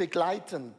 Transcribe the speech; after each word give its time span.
begleiten. 0.00 0.74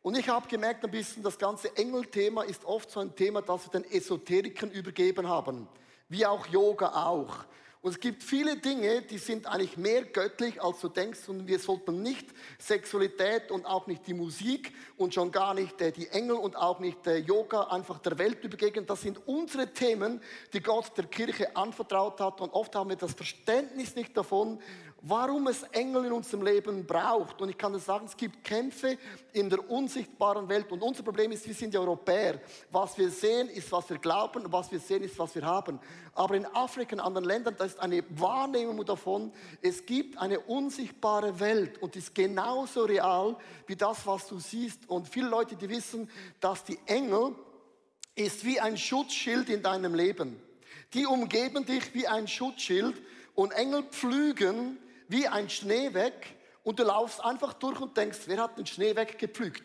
Und 0.00 0.16
ich 0.16 0.28
habe 0.28 0.46
gemerkt 0.46 0.84
ein 0.84 0.92
bisschen, 0.92 1.24
das 1.24 1.36
ganze 1.36 1.76
Engelthema 1.76 2.44
ist 2.44 2.64
oft 2.64 2.88
so 2.88 3.00
ein 3.00 3.16
Thema, 3.16 3.42
das 3.42 3.66
wir 3.66 3.80
den 3.80 3.90
Esoterikern 3.90 4.70
übergeben 4.70 5.28
haben. 5.28 5.66
Wie 6.08 6.24
auch 6.24 6.46
Yoga 6.46 7.06
auch. 7.06 7.44
Und 7.82 7.92
es 7.92 8.00
gibt 8.00 8.22
viele 8.22 8.58
Dinge, 8.58 9.00
die 9.02 9.16
sind 9.16 9.46
eigentlich 9.46 9.78
mehr 9.78 10.04
göttlich, 10.04 10.62
als 10.62 10.80
du 10.80 10.88
denkst. 10.88 11.28
Und 11.28 11.48
wir 11.48 11.58
sollten 11.58 12.02
nicht 12.02 12.28
Sexualität 12.58 13.50
und 13.50 13.64
auch 13.64 13.86
nicht 13.86 14.06
die 14.06 14.12
Musik 14.12 14.74
und 14.98 15.14
schon 15.14 15.32
gar 15.32 15.54
nicht 15.54 15.80
äh, 15.80 15.90
die 15.90 16.06
Engel 16.08 16.36
und 16.36 16.56
auch 16.56 16.78
nicht 16.78 17.06
äh, 17.06 17.16
Yoga 17.16 17.62
einfach 17.64 17.98
der 18.00 18.18
Welt 18.18 18.44
übergeben. 18.44 18.84
Das 18.84 19.00
sind 19.00 19.26
unsere 19.26 19.72
Themen, 19.72 20.20
die 20.52 20.60
Gott 20.60 20.92
der 20.98 21.06
Kirche 21.06 21.56
anvertraut 21.56 22.20
hat. 22.20 22.42
Und 22.42 22.50
oft 22.52 22.76
haben 22.76 22.90
wir 22.90 22.96
das 22.96 23.14
Verständnis 23.14 23.96
nicht 23.96 24.14
davon, 24.14 24.60
warum 25.02 25.46
es 25.46 25.62
Engel 25.64 26.06
in 26.06 26.12
unserem 26.12 26.42
Leben 26.42 26.86
braucht. 26.86 27.40
Und 27.40 27.48
ich 27.48 27.58
kann 27.58 27.72
dir 27.72 27.78
sagen, 27.78 28.06
es 28.06 28.16
gibt 28.16 28.44
Kämpfe 28.44 28.98
in 29.32 29.48
der 29.48 29.68
unsichtbaren 29.70 30.48
Welt. 30.48 30.70
Und 30.70 30.82
unser 30.82 31.02
Problem 31.02 31.32
ist, 31.32 31.46
wir 31.46 31.54
sind 31.54 31.74
Europäer. 31.74 32.40
Was 32.70 32.98
wir 32.98 33.10
sehen, 33.10 33.48
ist, 33.48 33.70
was 33.72 33.88
wir 33.88 33.98
glauben. 33.98 34.44
Was 34.52 34.70
wir 34.70 34.80
sehen, 34.80 35.02
ist, 35.02 35.18
was 35.18 35.34
wir 35.34 35.44
haben. 35.44 35.80
Aber 36.14 36.34
in 36.34 36.46
Afrika 36.46 36.96
und 36.96 37.00
anderen 37.00 37.26
Ländern, 37.26 37.54
da 37.56 37.64
ist 37.64 37.80
eine 37.80 38.04
Wahrnehmung 38.10 38.84
davon, 38.84 39.32
es 39.62 39.86
gibt 39.86 40.18
eine 40.18 40.40
unsichtbare 40.40 41.38
Welt 41.40 41.80
und 41.82 41.94
die 41.94 42.00
ist 42.00 42.14
genauso 42.14 42.84
real 42.84 43.36
wie 43.66 43.76
das, 43.76 44.06
was 44.06 44.26
du 44.26 44.38
siehst. 44.38 44.88
Und 44.88 45.08
viele 45.08 45.28
Leute, 45.28 45.56
die 45.56 45.68
wissen, 45.68 46.10
dass 46.40 46.64
die 46.64 46.78
Engel 46.86 47.34
ist 48.14 48.44
wie 48.44 48.60
ein 48.60 48.76
Schutzschild 48.76 49.48
in 49.48 49.62
deinem 49.62 49.94
Leben. 49.94 50.42
Die 50.92 51.06
umgeben 51.06 51.64
dich 51.64 51.94
wie 51.94 52.06
ein 52.06 52.26
Schutzschild 52.26 53.00
und 53.34 53.52
Engel 53.52 53.84
pflügen 53.84 54.78
wie 55.10 55.26
ein 55.26 55.50
Schnee 55.50 55.92
weg 55.92 56.36
und 56.62 56.78
du 56.78 56.84
laufst 56.84 57.22
einfach 57.24 57.52
durch 57.54 57.80
und 57.80 57.96
denkst, 57.96 58.20
wer 58.26 58.42
hat 58.42 58.56
den 58.56 58.66
Schnee 58.66 58.94
weggepflügt? 58.94 59.64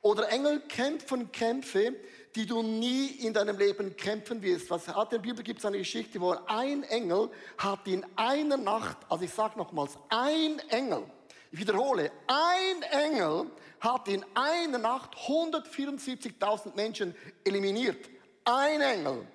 Oder 0.00 0.30
Engel 0.30 0.60
kämpfen 0.60 1.30
Kämpfe, 1.30 1.94
die 2.34 2.46
du 2.46 2.62
nie 2.62 3.06
in 3.06 3.34
deinem 3.34 3.58
Leben 3.58 3.96
kämpfen 3.96 4.42
wirst. 4.42 4.70
Was 4.70 4.88
hat 4.88 5.12
in 5.12 5.18
der 5.18 5.28
Bibel 5.28 5.44
gibt 5.44 5.60
es 5.60 5.66
eine 5.66 5.78
Geschichte, 5.78 6.20
wo 6.20 6.34
ein 6.46 6.82
Engel 6.84 7.30
hat 7.58 7.86
in 7.86 8.04
einer 8.16 8.56
Nacht, 8.56 8.96
also 9.08 9.24
ich 9.24 9.32
sage 9.32 9.58
nochmals, 9.58 9.96
ein 10.08 10.58
Engel, 10.70 11.04
ich 11.52 11.60
wiederhole, 11.60 12.10
ein 12.26 12.82
Engel 12.90 13.50
hat 13.78 14.08
in 14.08 14.24
einer 14.34 14.78
Nacht 14.78 15.14
174.000 15.16 16.74
Menschen 16.74 17.14
eliminiert. 17.44 18.08
Ein 18.44 18.80
Engel. 18.80 19.26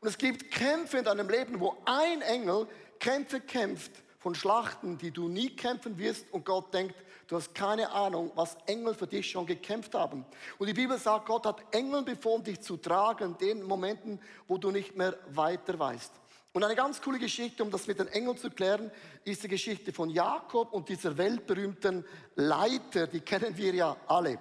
Und 0.00 0.08
es 0.08 0.18
gibt 0.18 0.50
Kämpfe 0.50 0.98
in 0.98 1.04
deinem 1.04 1.28
Leben, 1.30 1.58
wo 1.58 1.76
ein 1.84 2.20
Engel 2.22 2.68
Kämpfe 3.00 3.40
kämpft, 3.40 3.92
von 4.22 4.36
Schlachten, 4.36 4.98
die 4.98 5.10
du 5.10 5.28
nie 5.28 5.50
kämpfen 5.50 5.98
wirst 5.98 6.32
und 6.32 6.44
Gott 6.44 6.72
denkt, 6.72 6.94
du 7.26 7.34
hast 7.36 7.52
keine 7.56 7.90
Ahnung, 7.90 8.30
was 8.36 8.56
Engel 8.66 8.94
für 8.94 9.08
dich 9.08 9.28
schon 9.28 9.46
gekämpft 9.46 9.94
haben. 9.94 10.24
Und 10.58 10.68
die 10.68 10.74
Bibel 10.74 10.96
sagt, 10.96 11.26
Gott 11.26 11.44
hat 11.44 11.60
Engel 11.72 12.02
befohlen, 12.04 12.44
dich 12.44 12.60
zu 12.60 12.76
tragen, 12.76 13.32
in 13.32 13.38
den 13.38 13.62
Momenten, 13.64 14.20
wo 14.46 14.58
du 14.58 14.70
nicht 14.70 14.96
mehr 14.96 15.18
weiter 15.30 15.76
weißt. 15.76 16.12
Und 16.52 16.62
eine 16.62 16.76
ganz 16.76 17.02
coole 17.02 17.18
Geschichte, 17.18 17.64
um 17.64 17.70
das 17.72 17.88
mit 17.88 17.98
den 17.98 18.06
Engeln 18.08 18.36
zu 18.36 18.50
klären, 18.50 18.92
ist 19.24 19.42
die 19.42 19.48
Geschichte 19.48 19.92
von 19.92 20.08
Jakob 20.08 20.72
und 20.72 20.88
dieser 20.88 21.16
weltberühmten 21.18 22.04
Leiter, 22.36 23.08
die 23.08 23.22
kennen 23.22 23.56
wir 23.56 23.74
ja 23.74 23.96
alle. 24.06 24.38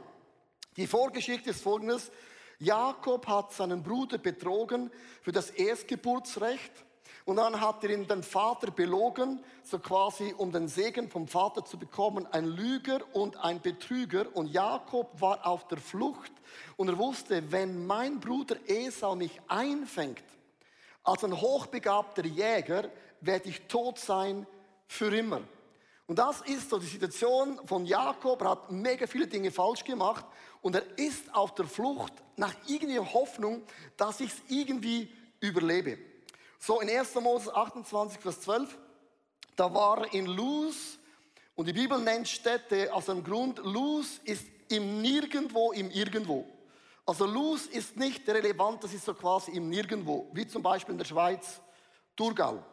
Die 0.78 0.86
Vorgeschichte 0.86 1.50
ist 1.50 1.64
folgendes. 1.64 2.12
Jakob 2.60 3.26
hat 3.28 3.52
seinen 3.52 3.82
Bruder 3.82 4.20
betrogen 4.20 4.92
für 5.24 5.32
das 5.32 5.50
Erstgeburtsrecht 5.50 6.72
und 7.26 7.36
dann 7.36 7.62
hat 7.62 7.84
er 7.84 7.92
ihn 7.92 8.08
den 8.08 8.24
Vater 8.24 8.72
belogen, 8.72 9.44
so 9.64 9.80
quasi 9.80 10.34
um 10.38 10.52
den 10.52 10.68
Segen 10.68 11.10
vom 11.10 11.28
Vater 11.28 11.64
zu 11.64 11.78
bekommen, 11.78 12.28
ein 12.32 12.46
Lüger 12.46 13.00
und 13.14 13.38
ein 13.38 13.62
Betrüger. 13.62 14.26
Und 14.34 14.48
Jakob 14.48 15.22
war 15.22 15.46
auf 15.46 15.68
der 15.68 15.78
Flucht 15.78 16.32
und 16.78 16.90
er 16.90 16.98
wusste, 16.98 17.52
wenn 17.52 17.86
mein 17.86 18.20
Bruder 18.20 18.58
Esau 18.68 19.16
mich 19.16 19.40
einfängt, 19.48 20.24
als 21.04 21.24
ein 21.24 21.40
hochbegabter 21.40 22.26
Jäger, 22.26 22.90
werde 23.22 23.50
ich 23.50 23.62
tot 23.68 24.00
sein 24.00 24.48
für 24.88 25.16
immer. 25.16 25.42
Und 26.08 26.20
das 26.20 26.42
ist 26.42 26.70
so 26.70 26.78
die 26.78 26.88
Situation 26.88 27.60
von 27.66 27.86
Jakob. 27.86 28.42
Er 28.42 28.50
hat 28.50 28.72
mega 28.72 29.08
viele 29.08 29.28
Dinge 29.28 29.52
falsch 29.52 29.84
gemacht 29.84 30.26
und 30.62 30.76
er 30.76 30.84
ist 30.98 31.34
auf 31.34 31.56
der 31.56 31.66
Flucht 31.66 32.14
nach 32.36 32.54
irgendeiner 32.68 33.14
Hoffnung, 33.14 33.64
dass 33.96 34.20
ich 34.20 34.32
es 34.32 34.42
irgendwie 34.50 35.10
überlebe. 35.40 36.11
So 36.64 36.80
in 36.80 36.92
1. 36.92 37.16
Mose 37.16 37.52
28, 37.52 38.22
Vers 38.22 38.42
12, 38.42 38.78
da 39.56 39.74
war 39.74 40.14
in 40.14 40.28
Luz 40.28 41.00
und 41.56 41.66
die 41.66 41.74
Bibel 41.74 41.98
nennt 42.00 42.28
Städte 42.28 42.94
aus 42.94 43.08
dem 43.08 43.24
Grund, 43.24 43.58
Luz 43.64 44.20
ist 44.26 44.46
im 44.70 45.02
Nirgendwo, 45.02 45.72
im 45.72 45.90
Irgendwo. 45.90 46.48
Also 47.04 47.26
Luz 47.26 47.66
ist 47.66 47.98
nicht 47.98 48.30
relevant, 48.30 48.84
das 48.84 48.94
ist 48.94 49.06
so 49.06 49.16
quasi 49.16 49.50
im 49.50 49.70
Nirgendwo, 49.70 50.30
wie 50.34 50.48
zum 50.48 50.62
Beispiel 50.62 50.92
in 50.92 51.00
der 51.00 51.06
Schweiz, 51.06 51.60
Thurgau. 52.16 52.64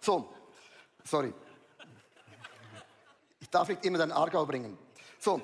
So, 0.00 0.34
sorry. 1.04 1.34
Ich 3.40 3.50
darf 3.50 3.68
nicht 3.68 3.84
immer 3.84 3.98
den 3.98 4.10
Argau 4.10 4.46
bringen. 4.46 4.78
So. 5.18 5.42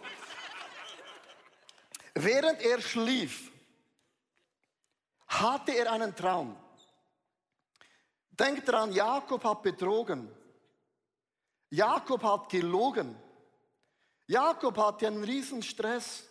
Während 2.15 2.63
er 2.63 2.81
schlief, 2.81 3.52
hatte 5.43 5.73
er 5.73 5.93
einen 5.93 6.15
Traum. 6.15 6.57
Denkt 8.31 8.67
daran, 8.67 8.93
Jakob 8.93 9.45
hat 9.45 9.63
betrogen. 9.63 10.31
Jakob 11.71 12.23
hat 12.23 12.49
gelogen. 12.49 13.15
Jakob 14.27 14.77
hatte 14.79 15.07
einen 15.07 15.25
riesen 15.25 15.63
Stress. 15.63 16.25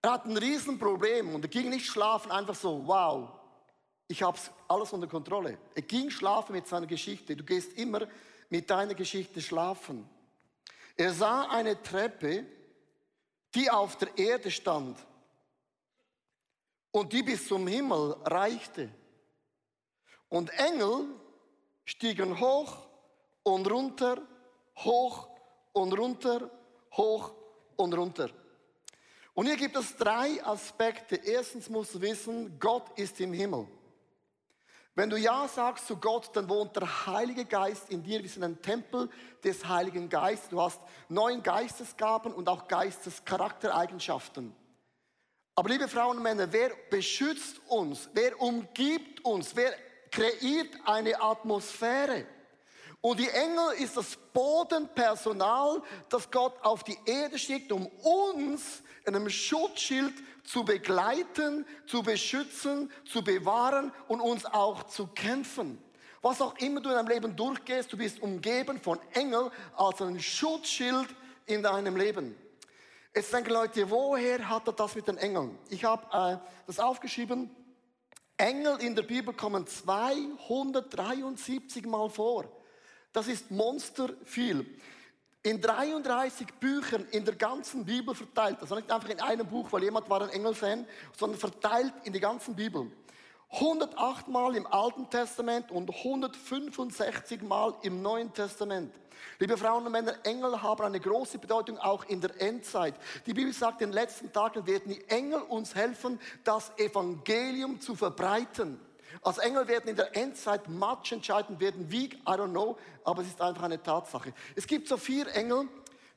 Er 0.00 0.12
hat 0.12 0.26
ein 0.26 0.36
Riesenproblem 0.36 1.34
und 1.34 1.44
er 1.44 1.48
ging 1.48 1.70
nicht 1.70 1.86
schlafen 1.86 2.30
einfach 2.30 2.54
so, 2.54 2.86
wow, 2.86 3.30
ich 4.08 4.22
habe 4.22 4.38
alles 4.68 4.92
unter 4.92 5.06
Kontrolle. 5.06 5.58
Er 5.74 5.82
ging 5.82 6.10
schlafen 6.10 6.52
mit 6.52 6.66
seiner 6.66 6.86
Geschichte. 6.86 7.36
Du 7.36 7.44
gehst 7.44 7.72
immer 7.74 8.06
mit 8.50 8.68
deiner 8.68 8.94
Geschichte 8.94 9.40
schlafen. 9.40 10.08
Er 10.96 11.12
sah 11.12 11.48
eine 11.48 11.82
Treppe, 11.82 12.44
die 13.54 13.70
auf 13.70 13.96
der 13.96 14.16
Erde 14.18 14.50
stand 14.50 14.98
und 16.92 17.12
die 17.12 17.22
bis 17.22 17.48
zum 17.48 17.66
Himmel 17.66 18.16
reichte. 18.24 18.90
Und 20.28 20.50
Engel 20.58 21.08
stiegen 21.84 22.38
hoch 22.38 22.86
und 23.42 23.68
runter, 23.70 24.22
hoch 24.78 25.28
und 25.72 25.92
runter, 25.98 26.50
hoch 26.92 27.34
und 27.76 27.94
runter. 27.94 28.30
Und 29.34 29.46
hier 29.46 29.56
gibt 29.56 29.76
es 29.76 29.96
drei 29.96 30.44
Aspekte. 30.44 31.16
Erstens 31.16 31.68
musst 31.68 31.94
du 31.94 32.00
wissen, 32.00 32.58
Gott 32.58 32.98
ist 32.98 33.18
im 33.20 33.32
Himmel. 33.32 33.66
Wenn 34.94 35.08
du 35.08 35.16
Ja 35.16 35.48
sagst 35.48 35.86
zu 35.86 35.96
Gott, 35.96 36.30
dann 36.34 36.50
wohnt 36.50 36.76
der 36.76 37.06
Heilige 37.06 37.46
Geist 37.46 37.88
in 37.88 38.02
dir. 38.02 38.22
Wir 38.22 38.28
sind 38.28 38.44
ein 38.44 38.60
Tempel 38.60 39.08
des 39.42 39.66
Heiligen 39.66 40.10
Geistes. 40.10 40.50
Du 40.50 40.60
hast 40.60 40.82
neun 41.08 41.42
Geistesgaben 41.42 42.34
und 42.34 42.46
auch 42.46 42.68
Geistescharaktereigenschaften. 42.68 44.54
Aber 45.54 45.68
liebe 45.68 45.86
Frauen 45.86 46.16
und 46.16 46.22
Männer, 46.22 46.50
wer 46.50 46.70
beschützt 46.90 47.60
uns? 47.68 48.08
Wer 48.14 48.40
umgibt 48.40 49.22
uns? 49.24 49.54
Wer 49.54 49.74
kreiert 50.10 50.70
eine 50.86 51.20
Atmosphäre? 51.20 52.26
Und 53.02 53.18
die 53.18 53.28
Engel 53.28 53.72
ist 53.78 53.96
das 53.96 54.16
Bodenpersonal, 54.32 55.82
das 56.08 56.30
Gott 56.30 56.54
auf 56.62 56.84
die 56.84 56.96
Erde 57.04 57.38
schickt, 57.38 57.70
um 57.72 57.86
uns 57.86 58.82
in 59.04 59.14
einem 59.14 59.28
Schutzschild 59.28 60.14
zu 60.44 60.64
begleiten, 60.64 61.66
zu 61.86 62.02
beschützen, 62.02 62.90
zu 63.04 63.22
bewahren 63.22 63.92
und 64.08 64.20
uns 64.20 64.46
auch 64.46 64.84
zu 64.84 65.08
kämpfen. 65.08 65.82
Was 66.22 66.40
auch 66.40 66.56
immer 66.58 66.80
du 66.80 66.88
in 66.88 66.94
deinem 66.94 67.08
Leben 67.08 67.36
durchgehst, 67.36 67.92
du 67.92 67.96
bist 67.96 68.22
umgeben 68.22 68.80
von 68.80 69.00
Engeln 69.12 69.50
als 69.76 70.00
ein 70.00 70.20
Schutzschild 70.20 71.08
in 71.46 71.62
deinem 71.62 71.96
Leben. 71.96 72.36
Jetzt 73.14 73.30
denken 73.30 73.52
Leute, 73.52 73.90
woher 73.90 74.48
hat 74.48 74.66
er 74.66 74.72
das 74.72 74.94
mit 74.94 75.06
den 75.06 75.18
Engeln? 75.18 75.58
Ich 75.68 75.84
habe 75.84 76.06
äh, 76.12 76.38
das 76.66 76.80
aufgeschrieben. 76.80 77.54
Engel 78.38 78.80
in 78.80 78.96
der 78.96 79.02
Bibel 79.02 79.34
kommen 79.34 79.66
273 79.66 81.84
Mal 81.84 82.08
vor. 82.08 82.46
Das 83.12 83.28
ist 83.28 83.50
monster 83.50 84.08
viel. 84.24 84.64
In 85.42 85.60
33 85.60 86.54
Büchern 86.54 87.06
in 87.10 87.26
der 87.26 87.34
ganzen 87.34 87.84
Bibel 87.84 88.14
verteilt. 88.14 88.56
Also 88.62 88.76
nicht 88.76 88.90
einfach 88.90 89.10
in 89.10 89.20
einem 89.20 89.46
Buch, 89.46 89.70
weil 89.72 89.82
jemand 89.82 90.08
war 90.08 90.22
ein 90.22 90.30
Engelfan, 90.30 90.86
sondern 91.14 91.38
verteilt 91.38 91.92
in 92.04 92.14
die 92.14 92.20
ganzen 92.20 92.56
Bibel. 92.56 92.90
108 93.52 94.28
Mal 94.28 94.56
im 94.56 94.66
Alten 94.66 95.10
Testament 95.10 95.70
und 95.70 95.90
165 95.90 97.42
Mal 97.42 97.74
im 97.82 98.00
Neuen 98.00 98.32
Testament. 98.32 98.94
Liebe 99.38 99.58
Frauen 99.58 99.84
und 99.84 99.92
Männer, 99.92 100.14
Engel 100.24 100.62
haben 100.62 100.82
eine 100.82 100.98
große 100.98 101.38
Bedeutung 101.38 101.76
auch 101.76 102.04
in 102.04 102.22
der 102.22 102.40
Endzeit. 102.40 102.94
Die 103.26 103.34
Bibel 103.34 103.52
sagt, 103.52 103.82
in 103.82 103.90
den 103.90 103.94
letzten 103.94 104.32
Tagen 104.32 104.66
werden 104.66 104.90
die 104.94 105.06
Engel 105.08 105.42
uns 105.42 105.74
helfen, 105.74 106.18
das 106.44 106.72
Evangelium 106.78 107.78
zu 107.78 107.94
verbreiten. 107.94 108.80
Als 109.20 109.36
Engel 109.36 109.68
werden 109.68 109.90
in 109.90 109.96
der 109.96 110.16
Endzeit 110.16 110.66
much 110.68 111.12
entscheidend 111.12 111.60
werden, 111.60 111.90
wie, 111.90 112.06
I 112.06 112.20
don't 112.24 112.52
know, 112.52 112.78
aber 113.04 113.20
es 113.20 113.28
ist 113.28 113.40
einfach 113.42 113.64
eine 113.64 113.82
Tatsache. 113.82 114.32
Es 114.56 114.66
gibt 114.66 114.88
so 114.88 114.96
vier 114.96 115.26
Engel, 115.34 115.68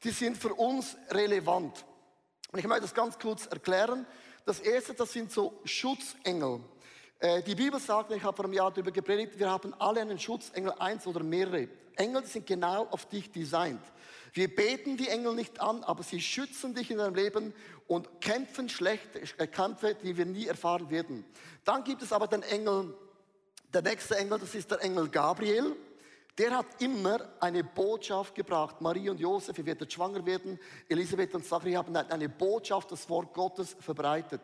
die 0.06 0.12
sind 0.12 0.38
für 0.38 0.54
uns 0.54 0.96
relevant. 1.10 1.84
Und 2.54 2.60
ich 2.60 2.66
möchte 2.66 2.84
das 2.84 2.94
ganz 2.94 3.20
kurz 3.20 3.46
erklären. 3.48 4.08
Das 4.46 4.62
erste, 4.62 4.94
das 4.94 5.12
sind 5.12 5.34
so 5.34 5.60
Schutzengel. 5.66 6.62
Äh, 7.20 7.42
die 7.44 7.56
Bibel 7.56 7.80
sagt, 7.80 8.12
ich 8.12 8.24
habe 8.24 8.36
vor 8.36 8.46
einem 8.46 8.54
Jahr 8.54 8.72
darüber 8.72 8.92
gepredigt, 8.92 9.40
wir 9.40 9.50
haben 9.50 9.74
alle 9.80 10.02
einen 10.02 10.20
Schutzengel, 10.20 10.74
eins 10.80 11.08
oder 11.08 11.24
mehrere. 11.24 11.70
Engel 11.96 12.26
sind 12.26 12.46
genau 12.46 12.88
auf 12.92 13.06
dich 13.06 13.32
designt. 13.32 13.82
Wir 14.34 14.54
beten 14.54 14.98
die 14.98 15.08
Engel 15.08 15.34
nicht 15.34 15.62
an, 15.62 15.84
aber 15.84 16.04
sie 16.04 16.20
schützen 16.20 16.76
dich 16.76 16.92
in 16.92 16.98
deinem 16.98 17.16
Leben 17.16 17.54
und 17.88 18.20
kämpfen 18.20 18.68
schlechte 18.68 19.22
äh, 19.38 19.48
Kämpfe, 19.48 19.96
die 19.96 20.18
wir 20.18 20.26
nie 20.26 20.48
erfahren 20.48 20.90
werden. 20.90 21.26
Dann 21.64 21.84
gibt 21.84 22.02
es 22.02 22.12
aber 22.12 22.28
den 22.28 22.44
Engel, 22.44 22.94
der 23.74 23.82
nächste 23.82 24.18
Engel, 24.18 24.40
das 24.40 24.54
ist 24.54 24.72
der 24.72 24.82
Engel 24.82 25.08
Gabriel. 25.08 25.76
Der 26.38 26.52
hat 26.58 26.82
immer 26.82 27.30
eine 27.40 27.64
Botschaft 27.64 28.36
gebracht. 28.36 28.82
Marie 28.82 29.10
und 29.10 29.20
Josef, 29.20 29.58
ihr 29.58 29.66
werdet 29.66 29.94
schwanger 29.94 30.26
werden. 30.26 30.60
Elisabeth 30.90 31.34
und 31.34 31.46
Zachariah 31.46 31.78
haben 31.78 31.96
eine 31.96 32.28
Botschaft, 32.28 32.92
das 32.92 33.10
Wort 33.10 33.34
Gottes 33.34 33.76
verbreitet. 33.80 34.42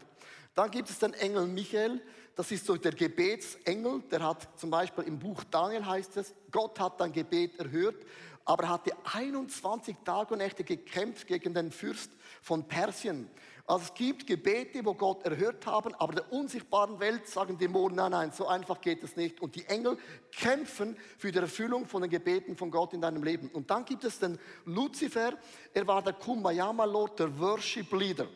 Dann 0.55 0.71
gibt 0.71 0.89
es 0.89 0.99
den 0.99 1.13
Engel 1.13 1.47
Michael. 1.47 2.01
Das 2.35 2.49
ist 2.51 2.65
so 2.65 2.77
der 2.77 2.93
Gebetsengel. 2.93 4.03
Der 4.09 4.25
hat 4.25 4.47
zum 4.57 4.69
Beispiel 4.69 5.03
im 5.03 5.19
Buch 5.19 5.43
Daniel 5.43 5.85
heißt 5.85 6.15
es, 6.17 6.33
Gott 6.49 6.79
hat 6.79 6.99
dein 7.01 7.11
Gebet 7.11 7.59
erhört, 7.59 8.05
aber 8.45 8.63
er 8.63 8.69
hatte 8.69 8.93
21 9.13 9.97
Tage 10.05 10.33
und 10.33 10.39
Nächte 10.39 10.63
gekämpft 10.63 11.27
gegen 11.27 11.53
den 11.53 11.71
Fürst 11.71 12.11
von 12.41 12.67
Persien. 12.67 13.29
Also 13.65 13.85
es 13.85 13.93
gibt 13.93 14.27
Gebete, 14.27 14.83
wo 14.83 14.93
Gott 14.93 15.23
erhört 15.23 15.65
haben, 15.65 15.93
aber 15.95 16.13
der 16.13 16.31
unsichtbaren 16.31 16.99
Welt 16.99 17.27
sagen 17.27 17.57
Dämonen, 17.57 17.95
nein, 17.95 18.11
nein, 18.11 18.31
so 18.31 18.47
einfach 18.47 18.81
geht 18.81 19.03
es 19.03 19.15
nicht. 19.15 19.41
Und 19.41 19.55
die 19.55 19.65
Engel 19.65 19.97
kämpfen 20.31 20.97
für 21.17 21.31
die 21.31 21.37
Erfüllung 21.37 21.85
von 21.85 22.01
den 22.01 22.11
Gebeten 22.11 22.55
von 22.55 22.71
Gott 22.71 22.93
in 22.93 23.01
deinem 23.01 23.23
Leben. 23.23 23.49
Und 23.49 23.69
dann 23.69 23.85
gibt 23.85 24.03
es 24.03 24.19
den 24.19 24.37
Luzifer, 24.65 25.33
er 25.73 25.87
war 25.87 26.01
der 26.01 26.13
Kumbaya 26.13 26.71
Lord, 26.71 27.19
der 27.19 27.39
Worship 27.39 27.91
Leader. 27.93 28.27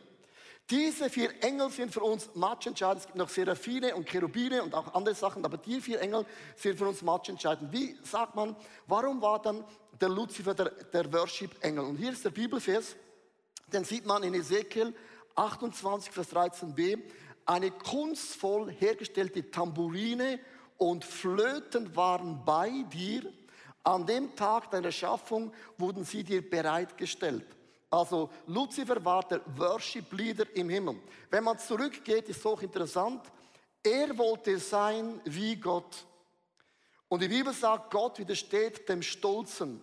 Diese 0.69 1.11
vier 1.11 1.29
Engel 1.43 1.69
sind 1.69 1.93
für 1.93 2.01
uns 2.01 2.33
matchentscheidend. 2.33 3.01
Es 3.01 3.05
gibt 3.05 3.17
noch 3.17 3.29
Seraphine 3.29 3.95
und 3.95 4.09
Cherubine 4.09 4.63
und 4.63 4.73
auch 4.73 4.95
andere 4.95 5.13
Sachen, 5.13 5.45
aber 5.45 5.57
die 5.57 5.79
vier 5.79 6.01
Engel 6.01 6.25
sind 6.55 6.77
für 6.77 6.87
uns 6.87 7.03
matchentscheidend. 7.03 7.71
Wie 7.71 7.95
sagt 8.03 8.35
man, 8.35 8.55
warum 8.87 9.21
war 9.21 9.39
dann 9.39 9.63
der 10.01 10.09
Luzifer 10.09 10.55
der, 10.55 10.71
der 10.71 11.13
Worship-Engel? 11.13 11.85
Und 11.85 11.97
hier 11.97 12.13
ist 12.13 12.25
der 12.25 12.31
Bibelvers, 12.31 12.95
den 13.71 13.83
sieht 13.83 14.07
man 14.07 14.23
in 14.23 14.33
Ezekiel 14.33 14.95
28, 15.35 16.11
Vers 16.11 16.31
13b. 16.33 17.01
Eine 17.45 17.71
kunstvoll 17.71 18.71
hergestellte 18.71 19.51
Tamburine 19.51 20.39
und 20.77 21.05
Flöten 21.05 21.95
waren 21.95 22.43
bei 22.43 22.83
dir. 22.91 23.31
An 23.83 24.05
dem 24.05 24.35
Tag 24.35 24.71
deiner 24.71 24.91
Schaffung 24.91 25.53
wurden 25.77 26.03
sie 26.03 26.23
dir 26.23 26.49
bereitgestellt. 26.49 27.45
Also 27.91 28.29
Lucifer 28.47 29.03
war 29.05 29.23
der 29.23 29.41
Worship 29.57 30.11
Leader 30.11 30.45
im 30.55 30.69
Himmel. 30.69 30.95
Wenn 31.29 31.43
man 31.43 31.59
zurückgeht, 31.59 32.27
ist 32.29 32.43
es 32.43 32.61
interessant. 32.61 33.21
Er 33.83 34.17
wollte 34.17 34.57
sein 34.57 35.21
wie 35.25 35.55
Gott. 35.55 36.05
Und 37.07 37.21
die 37.21 37.27
Bibel 37.27 37.53
sagt, 37.53 37.91
Gott 37.91 38.17
widersteht 38.17 38.89
dem 38.89 39.03
Stolzen. 39.03 39.81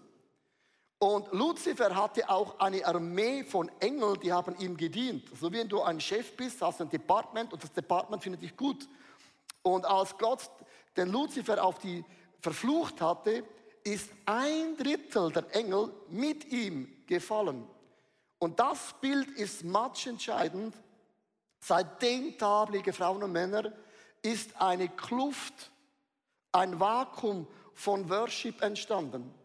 Und 1.03 1.33
Lucifer 1.33 1.97
hatte 1.97 2.31
auch 2.31 2.61
eine 2.61 2.87
Armee 2.87 3.43
von 3.43 3.69
Engeln, 3.81 4.21
die 4.21 4.33
haben 4.33 4.57
ihm 4.61 4.77
gedient. 4.77 5.29
So 5.37 5.53
wie 5.53 5.65
du 5.65 5.83
ein 5.83 6.01
Chef 6.01 6.37
bist, 6.37 6.63
hast 6.63 6.79
du 6.79 6.85
ein 6.85 6.91
Department 6.91 7.53
und 7.53 7.61
das 7.61 7.73
Department 7.73 8.23
findet 8.23 8.41
dich 8.41 8.57
gut. 8.57 8.89
Und 9.63 9.85
als 9.85 10.17
Gott 10.17 10.49
den 10.97 11.09
Lucifer 11.09 11.65
auf 11.65 11.81
die 11.81 12.05
verflucht 12.39 13.01
hatte, 13.01 13.43
ist 13.83 14.11
ein 14.27 14.77
Drittel 14.77 15.33
der 15.33 15.53
Engel 15.57 15.93
mit 16.09 16.45
ihm 16.53 16.87
gefallen. 17.09 17.67
Und 18.39 18.61
das 18.61 18.95
Bild 19.01 19.29
ist 19.31 19.65
matchentscheidend. 19.65 20.77
Seitdem 21.59 22.39
Tag, 22.39 22.71
liebe 22.71 22.93
Frauen 22.93 23.25
und 23.25 23.33
Männer, 23.33 23.73
ist 24.23 24.51
eine 24.63 24.89
Kluft, 24.89 25.73
ein 26.53 26.79
Vakuum 26.79 27.49
von 27.75 28.09
Worship 28.09 28.63
entstanden. 28.63 29.42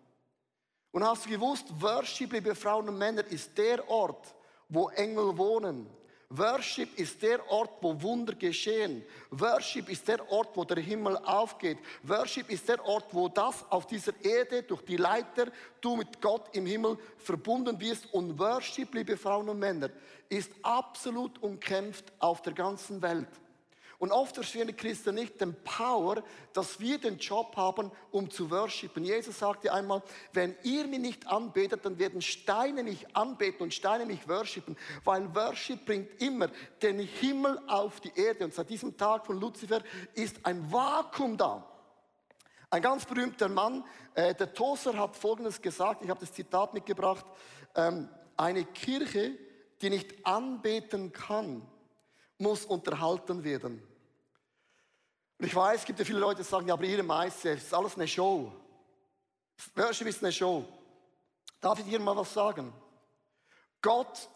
Und 0.97 1.03
hast 1.03 1.27
du 1.27 1.29
gewusst, 1.29 1.67
Worship, 1.79 2.33
liebe 2.33 2.55
Frauen 2.55 2.89
und 2.89 2.97
Männer, 2.97 3.23
ist 3.27 3.55
der 3.55 3.87
Ort, 3.87 4.33
wo 4.67 4.89
Engel 4.89 5.37
wohnen. 5.37 5.85
Worship 6.31 6.97
ist 6.97 7.21
der 7.21 7.47
Ort, 7.51 7.69
wo 7.81 8.01
Wunder 8.01 8.33
geschehen. 8.33 9.05
Worship 9.29 9.89
ist 9.89 10.07
der 10.07 10.27
Ort, 10.31 10.57
wo 10.57 10.63
der 10.63 10.79
Himmel 10.79 11.15
aufgeht. 11.17 11.77
Worship 12.01 12.49
ist 12.49 12.67
der 12.67 12.83
Ort, 12.83 13.13
wo 13.13 13.29
das 13.29 13.63
auf 13.69 13.85
dieser 13.85 14.13
Erde 14.25 14.63
durch 14.63 14.81
die 14.85 14.97
Leiter 14.97 15.51
du 15.81 15.97
mit 15.97 16.19
Gott 16.19 16.49
im 16.53 16.65
Himmel 16.65 16.97
verbunden 17.19 17.79
wirst. 17.79 18.11
Und 18.11 18.39
Worship, 18.39 18.95
liebe 18.95 19.17
Frauen 19.17 19.49
und 19.49 19.59
Männer, 19.59 19.91
ist 20.29 20.49
absolut 20.63 21.37
umkämpft 21.43 22.11
auf 22.17 22.41
der 22.41 22.53
ganzen 22.53 23.03
Welt. 23.03 23.29
Und 23.99 24.11
oft 24.11 24.35
verstehen 24.35 24.67
die 24.67 24.73
Christen 24.73 25.15
nicht 25.15 25.41
den 25.41 25.55
Power, 25.63 26.23
dass 26.53 26.79
wir 26.79 26.99
den 26.99 27.17
Job 27.17 27.55
haben, 27.55 27.91
um 28.11 28.29
zu 28.29 28.51
worshipen. 28.51 29.03
Jesus 29.03 29.39
sagte 29.39 29.73
einmal, 29.73 30.03
wenn 30.33 30.55
ihr 30.61 30.85
mich 30.85 30.99
nicht 30.99 31.27
anbetet, 31.27 31.83
dann 31.83 31.97
werden 31.97 32.21
Steine 32.21 32.83
mich 32.83 33.15
anbeten 33.15 33.63
und 33.63 33.73
Steine 33.73 34.05
mich 34.05 34.27
worshipen, 34.27 34.77
weil 35.03 35.33
Worship 35.33 35.83
bringt 35.83 36.21
immer 36.21 36.49
den 36.83 36.99
Himmel 36.99 37.59
auf 37.67 37.99
die 37.99 38.11
Erde. 38.15 38.45
Und 38.45 38.53
seit 38.53 38.69
diesem 38.69 38.95
Tag 38.97 39.25
von 39.25 39.39
Luzifer 39.39 39.81
ist 40.13 40.45
ein 40.45 40.71
Vakuum 40.71 41.35
da. 41.35 41.67
Ein 42.69 42.83
ganz 42.83 43.05
berühmter 43.05 43.49
Mann, 43.49 43.83
äh, 44.13 44.35
der 44.35 44.53
Tozer, 44.53 44.95
hat 44.95 45.15
Folgendes 45.15 45.59
gesagt, 45.59 46.03
ich 46.03 46.09
habe 46.09 46.19
das 46.19 46.33
Zitat 46.33 46.73
mitgebracht, 46.73 47.25
ähm, 47.73 48.09
eine 48.35 48.63
Kirche, 48.65 49.31
die 49.81 49.89
nicht 49.89 50.25
anbeten 50.25 51.11
kann, 51.13 51.61
muss 52.37 52.65
unterhalten 52.65 53.43
werden. 53.43 53.81
Und 55.37 55.45
ich 55.45 55.55
weiß, 55.55 55.81
es 55.81 55.85
gibt 55.85 55.99
ja 55.99 56.05
viele 56.05 56.19
Leute, 56.19 56.41
die 56.41 56.47
sagen, 56.47 56.67
ja, 56.67 56.73
aber 56.73 56.83
ihre 56.83 57.03
Meister, 57.03 57.51
es 57.51 57.63
ist 57.63 57.73
alles 57.73 57.95
eine 57.95 58.07
Show. 58.07 58.51
Worship 59.75 60.07
ist 60.07 60.23
eine 60.23 60.31
Show. 60.31 60.65
Darf 61.61 61.79
ich 61.79 61.85
dir 61.85 61.99
mal 61.99 62.15
was 62.15 62.33
sagen? 62.33 62.73
Gott 63.81 64.29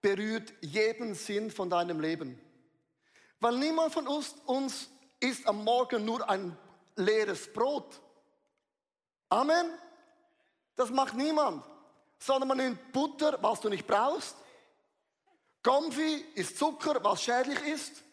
berührt 0.00 0.52
jeden 0.60 1.14
Sinn 1.14 1.50
von 1.50 1.70
deinem 1.70 2.00
Leben. 2.00 2.38
Weil 3.40 3.58
niemand 3.58 3.92
von 3.92 4.06
uns, 4.06 4.34
uns 4.46 4.88
isst 5.20 5.46
am 5.46 5.64
Morgen 5.64 6.04
nur 6.04 6.28
ein 6.28 6.56
leeres 6.96 7.52
Brot. 7.52 8.00
Amen. 9.28 9.70
Das 10.76 10.90
macht 10.90 11.14
niemand. 11.14 11.64
Sondern 12.18 12.48
man 12.48 12.58
nimmt 12.58 12.92
Butter, 12.92 13.38
was 13.40 13.60
du 13.60 13.68
nicht 13.68 13.86
brauchst. 13.86 14.36
Comfy 15.64 16.24
ist 16.36 16.56
Zucker, 16.58 17.02
was 17.02 17.22
schädlich 17.22 17.60
ist. 17.66 18.04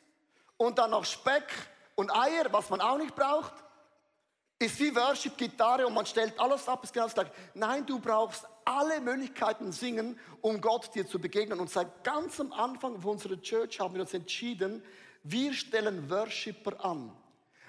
Und 0.57 0.79
dann 0.79 0.91
noch 0.91 1.05
Speck, 1.05 1.51
und 1.95 2.09
Eier, 2.09 2.51
was 2.51 2.69
man 2.69 2.81
auch 2.81 2.97
nicht 2.97 3.15
braucht, 3.15 3.53
ist 4.57 4.79
wie 4.79 4.95
Worship, 4.95 5.37
Gitarre 5.37 5.85
und 5.85 5.93
man 5.93 6.05
stellt 6.05 6.39
alles 6.39 6.67
ab, 6.67 6.83
ist 6.83 6.93
genau 6.93 7.07
das. 7.07 7.27
Nein, 7.53 7.85
du 7.85 7.99
brauchst 7.99 8.45
alle 8.63 9.01
Möglichkeiten 9.01 9.71
singen, 9.71 10.19
um 10.41 10.61
Gott 10.61 10.93
dir 10.93 11.07
zu 11.07 11.19
begegnen. 11.19 11.59
Und 11.59 11.69
seit 11.69 12.03
ganz 12.03 12.39
am 12.39 12.53
Anfang 12.53 12.99
von 12.99 13.11
unserer 13.11 13.41
Church 13.41 13.79
haben 13.79 13.95
wir 13.95 14.01
uns 14.01 14.13
entschieden, 14.13 14.83
wir 15.23 15.53
stellen 15.53 16.09
Worshipper 16.09 16.83
an. 16.83 17.11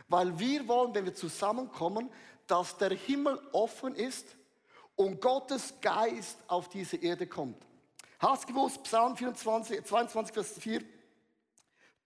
Weil 0.09 0.39
wir 0.39 0.67
wollen, 0.69 0.95
wenn 0.95 1.05
wir 1.05 1.15
zusammenkommen, 1.15 2.11
dass 2.47 2.77
der 2.77 2.91
Himmel 2.91 3.39
offen 3.53 3.95
ist 3.95 4.27
und 4.97 5.21
Gottes 5.21 5.75
Geist 5.81 6.39
auf 6.47 6.69
diese 6.69 6.97
Erde 6.97 7.27
kommt. 7.27 7.67
Hast 8.23 8.45
du 8.45 8.55
gewusst, 8.55 8.83
Psalm 8.85 9.17
24, 9.17 9.85
22, 9.85 10.33
Vers 10.33 10.55
4, 10.59 10.81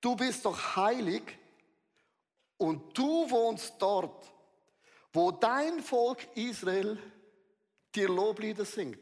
du 0.01 0.17
bist 0.17 0.45
doch 0.45 0.77
heilig, 0.77 1.23
und 2.59 2.97
du 2.97 3.31
wohnst 3.31 3.75
dort, 3.79 4.33
wo 5.13 5.31
dein 5.31 5.83
Volk 5.83 6.27
Israel 6.35 6.99
dir 7.95 8.09
Loblieder 8.09 8.65
singt. 8.65 8.99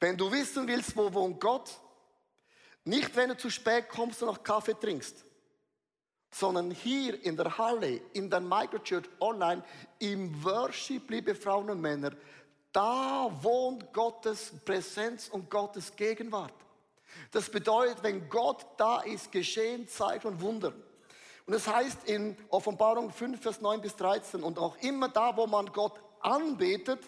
Wenn 0.00 0.16
du 0.16 0.32
wissen 0.32 0.66
willst, 0.66 0.96
wo 0.96 1.12
wohnt 1.12 1.40
Gott, 1.40 1.70
nicht 2.84 3.14
wenn 3.14 3.28
du 3.28 3.36
zu 3.36 3.50
spät 3.50 3.88
kommst 3.88 4.22
und 4.22 4.28
noch 4.28 4.42
Kaffee 4.42 4.74
trinkst, 4.74 5.24
sondern 6.30 6.70
hier 6.70 7.22
in 7.22 7.36
der 7.36 7.56
Halle, 7.58 8.00
in 8.14 8.30
der 8.30 8.40
Microchurch 8.40 9.08
online, 9.20 9.62
im 9.98 10.42
Worship, 10.42 11.10
liebe 11.10 11.34
Frauen 11.34 11.68
und 11.68 11.80
Männer, 11.80 12.12
da 12.72 13.30
wohnt 13.42 13.92
Gottes 13.92 14.52
Präsenz 14.64 15.28
und 15.28 15.50
Gottes 15.50 15.94
Gegenwart. 15.94 16.54
Das 17.30 17.50
bedeutet, 17.50 18.02
wenn 18.02 18.28
Gott 18.28 18.64
da 18.78 19.00
ist, 19.00 19.30
geschehen 19.30 19.86
Zeichen 19.88 20.28
und 20.28 20.40
Wunder. 20.40 20.72
Und 21.46 21.54
es 21.54 21.66
heißt 21.66 22.08
in 22.08 22.36
Offenbarung 22.48 23.10
5, 23.10 23.40
Vers 23.40 23.60
9 23.60 23.80
bis 23.80 23.96
13, 23.96 24.42
und 24.42 24.58
auch 24.58 24.76
immer 24.78 25.08
da, 25.08 25.36
wo 25.36 25.46
man 25.46 25.66
Gott 25.72 26.00
anbetet, 26.20 27.00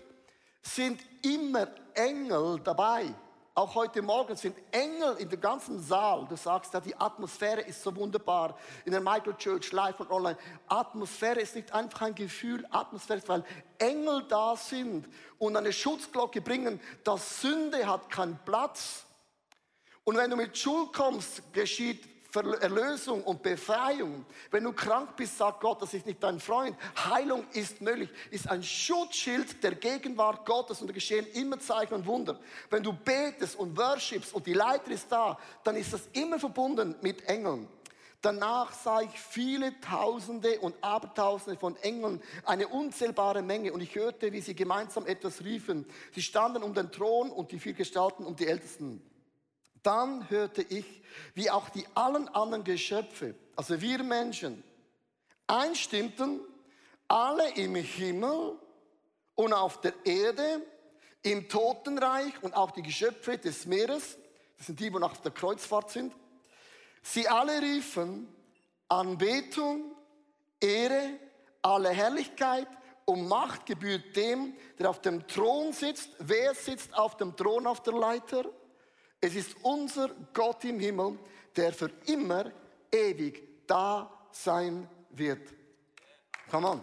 sind 0.60 1.00
immer 1.22 1.68
Engel 1.94 2.60
dabei. 2.60 3.14
Auch 3.56 3.76
heute 3.76 4.02
Morgen 4.02 4.34
sind 4.34 4.56
Engel 4.72 5.14
in 5.18 5.28
dem 5.28 5.40
ganzen 5.40 5.80
Saal. 5.80 6.26
Du 6.28 6.34
sagst 6.34 6.74
ja, 6.74 6.80
die 6.80 6.96
Atmosphäre 6.96 7.60
ist 7.60 7.84
so 7.84 7.94
wunderbar. 7.94 8.58
In 8.84 8.90
der 8.90 9.00
Michael 9.00 9.36
Church, 9.36 9.70
live 9.70 10.00
und 10.00 10.10
online. 10.10 10.36
Atmosphäre 10.66 11.40
ist 11.40 11.54
nicht 11.54 11.72
einfach 11.72 12.02
ein 12.02 12.16
Gefühl. 12.16 12.66
Atmosphäre 12.70 13.20
ist, 13.20 13.28
weil 13.28 13.44
Engel 13.78 14.24
da 14.28 14.56
sind 14.56 15.08
und 15.38 15.56
eine 15.56 15.72
Schutzglocke 15.72 16.40
bringen, 16.40 16.80
dass 17.04 17.42
Sünde 17.42 17.86
hat 17.86 18.10
keinen 18.10 18.40
Platz. 18.44 19.04
Und 20.02 20.16
wenn 20.16 20.30
du 20.30 20.36
mit 20.36 20.58
Schuld 20.58 20.92
kommst, 20.92 21.52
geschieht 21.52 22.08
Erlösung 22.34 23.22
und 23.22 23.42
Befreiung. 23.42 24.24
Wenn 24.50 24.64
du 24.64 24.72
krank 24.72 25.16
bist, 25.16 25.38
sagt 25.38 25.60
Gott, 25.60 25.80
das 25.82 25.94
ist 25.94 26.06
nicht 26.06 26.22
dein 26.22 26.40
Freund. 26.40 26.76
Heilung 26.96 27.44
ist 27.52 27.80
möglich, 27.80 28.10
ist 28.30 28.50
ein 28.50 28.62
Schutzschild 28.62 29.62
der 29.62 29.74
Gegenwart 29.76 30.44
Gottes 30.46 30.80
und 30.80 30.88
da 30.88 30.92
geschehen 30.92 31.26
immer 31.34 31.58
Zeichen 31.58 31.94
und 31.94 32.06
Wunder. 32.06 32.38
Wenn 32.70 32.82
du 32.82 32.92
betest 32.92 33.56
und 33.56 33.76
worshipst 33.76 34.34
und 34.34 34.46
die 34.46 34.54
Leiter 34.54 34.90
ist 34.90 35.10
da, 35.10 35.38
dann 35.62 35.76
ist 35.76 35.92
das 35.92 36.08
immer 36.12 36.38
verbunden 36.38 36.94
mit 37.00 37.24
Engeln. 37.28 37.68
Danach 38.24 38.72
sah 38.72 39.02
ich 39.02 39.20
viele 39.20 39.78
Tausende 39.80 40.58
und 40.60 40.74
Abertausende 40.82 41.60
von 41.60 41.76
Engeln, 41.82 42.22
eine 42.46 42.68
unzählbare 42.68 43.42
Menge. 43.42 43.70
Und 43.70 43.82
ich 43.82 43.94
hörte, 43.94 44.32
wie 44.32 44.40
sie 44.40 44.54
gemeinsam 44.54 45.06
etwas 45.06 45.44
riefen. 45.44 45.84
Sie 46.14 46.22
standen 46.22 46.62
um 46.62 46.72
den 46.72 46.90
Thron 46.90 47.30
und 47.30 47.52
die 47.52 47.58
vier 47.58 47.74
Gestalten 47.74 48.24
um 48.24 48.34
die 48.34 48.46
Ältesten. 48.46 49.02
Dann 49.84 50.28
hörte 50.30 50.62
ich, 50.62 51.02
wie 51.34 51.50
auch 51.50 51.68
die 51.68 51.86
allen 51.94 52.28
anderen 52.28 52.64
Geschöpfe, 52.64 53.34
also 53.54 53.80
wir 53.80 54.02
Menschen, 54.02 54.64
einstimmten, 55.46 56.40
alle 57.06 57.54
im 57.54 57.76
Himmel 57.76 58.58
und 59.34 59.52
auf 59.52 59.80
der 59.82 59.92
Erde, 60.04 60.62
im 61.22 61.48
Totenreich 61.48 62.32
und 62.42 62.54
auch 62.54 62.70
die 62.70 62.82
Geschöpfe 62.82 63.38
des 63.38 63.66
Meeres, 63.66 64.16
das 64.56 64.66
sind 64.66 64.80
die, 64.80 64.90
die 64.90 64.98
nach 64.98 65.16
der 65.18 65.32
Kreuzfahrt 65.32 65.90
sind, 65.90 66.14
sie 67.02 67.28
alle 67.28 67.60
riefen 67.60 68.28
Anbetung, 68.88 69.92
Ehre, 70.60 71.18
alle 71.62 71.90
Herrlichkeit 71.90 72.68
und 73.04 73.28
Macht 73.28 73.66
gebührt 73.66 74.16
dem, 74.16 74.54
der 74.78 74.90
auf 74.90 75.00
dem 75.00 75.26
Thron 75.26 75.72
sitzt. 75.72 76.10
Wer 76.18 76.54
sitzt 76.54 76.94
auf 76.96 77.16
dem 77.16 77.36
Thron 77.36 77.66
auf 77.66 77.82
der 77.82 77.94
Leiter? 77.94 78.44
Es 79.24 79.34
ist 79.34 79.56
unser 79.62 80.10
Gott 80.34 80.62
im 80.64 80.78
Himmel, 80.78 81.18
der 81.56 81.72
für 81.72 81.90
immer 82.04 82.52
ewig 82.92 83.66
da 83.66 84.28
sein 84.30 84.86
wird. 85.08 85.50
Come 86.50 86.68
on. 86.68 86.82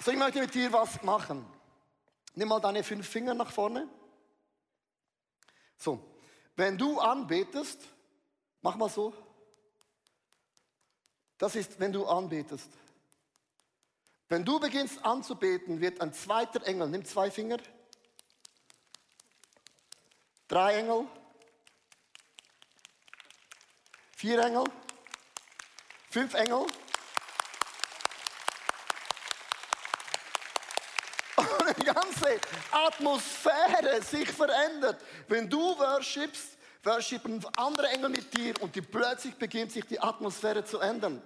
So, 0.00 0.12
ich 0.12 0.16
möchte 0.16 0.40
mit 0.40 0.54
dir 0.54 0.72
was 0.72 1.02
machen. 1.02 1.44
Nimm 2.36 2.48
mal 2.48 2.58
deine 2.58 2.82
fünf 2.82 3.06
Finger 3.06 3.34
nach 3.34 3.52
vorne. 3.52 3.86
So, 5.76 6.02
wenn 6.54 6.78
du 6.78 6.98
anbetest, 6.98 7.86
mach 8.62 8.76
mal 8.76 8.88
so. 8.88 9.12
Das 11.36 11.54
ist, 11.54 11.78
wenn 11.78 11.92
du 11.92 12.06
anbetest. 12.06 12.70
Wenn 14.30 14.42
du 14.42 14.58
beginnst 14.58 15.04
anzubeten, 15.04 15.82
wird 15.82 16.00
ein 16.00 16.14
zweiter 16.14 16.66
Engel, 16.66 16.88
nimm 16.88 17.04
zwei 17.04 17.30
Finger, 17.30 17.58
Drei 20.56 20.78
Engel. 20.78 21.04
Vier 24.16 24.42
Engel. 24.42 24.64
Fünf 26.08 26.32
Engel. 26.32 26.60
Und 31.36 31.78
die 31.78 31.84
ganze 31.84 32.40
Atmosphäre 32.70 34.00
sich 34.00 34.30
verändert. 34.30 35.04
Wenn 35.28 35.50
du 35.50 35.78
worshipst, 35.78 36.56
worshipen 36.82 37.44
andere 37.58 37.88
Engel 37.88 38.08
mit 38.08 38.32
dir 38.32 38.54
und 38.62 38.74
die 38.74 38.80
plötzlich 38.80 39.34
beginnt 39.34 39.72
sich 39.72 39.84
die 39.84 40.00
Atmosphäre 40.00 40.64
zu 40.64 40.80
ändern. 40.80 41.20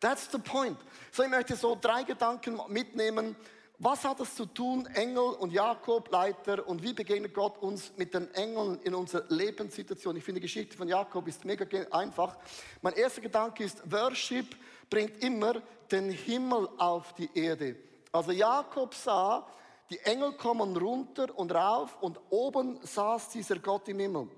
That's 0.00 0.26
the 0.32 0.38
point. 0.38 0.78
So, 1.12 1.22
ich 1.22 1.28
möchte 1.28 1.54
so 1.54 1.76
drei 1.78 2.04
Gedanken 2.04 2.58
mitnehmen, 2.68 3.36
was 3.82 4.04
hat 4.04 4.20
es 4.20 4.34
zu 4.34 4.44
tun, 4.44 4.84
Engel 4.94 5.30
und 5.30 5.54
Jakob, 5.54 6.10
Leiter, 6.12 6.68
und 6.68 6.82
wie 6.82 6.92
begegnet 6.92 7.32
Gott 7.32 7.56
uns 7.62 7.92
mit 7.96 8.12
den 8.12 8.32
Engeln 8.34 8.78
in 8.82 8.94
unserer 8.94 9.24
Lebenssituation? 9.30 10.16
Ich 10.16 10.22
finde, 10.22 10.38
die 10.38 10.46
Geschichte 10.46 10.76
von 10.76 10.86
Jakob 10.86 11.26
ist 11.26 11.46
mega 11.46 11.66
einfach. 11.90 12.36
Mein 12.82 12.92
erster 12.92 13.22
Gedanke 13.22 13.64
ist, 13.64 13.90
Worship 13.90 14.54
bringt 14.90 15.24
immer 15.24 15.62
den 15.90 16.10
Himmel 16.10 16.68
auf 16.76 17.14
die 17.14 17.30
Erde. 17.34 17.76
Also 18.12 18.32
Jakob 18.32 18.92
sah, 18.92 19.46
die 19.88 19.98
Engel 20.00 20.32
kommen 20.34 20.76
runter 20.76 21.28
und 21.38 21.50
rauf 21.50 21.96
und 22.02 22.20
oben 22.28 22.78
saß 22.82 23.30
dieser 23.30 23.58
Gott 23.60 23.88
im 23.88 23.98
Himmel. 23.98 24.28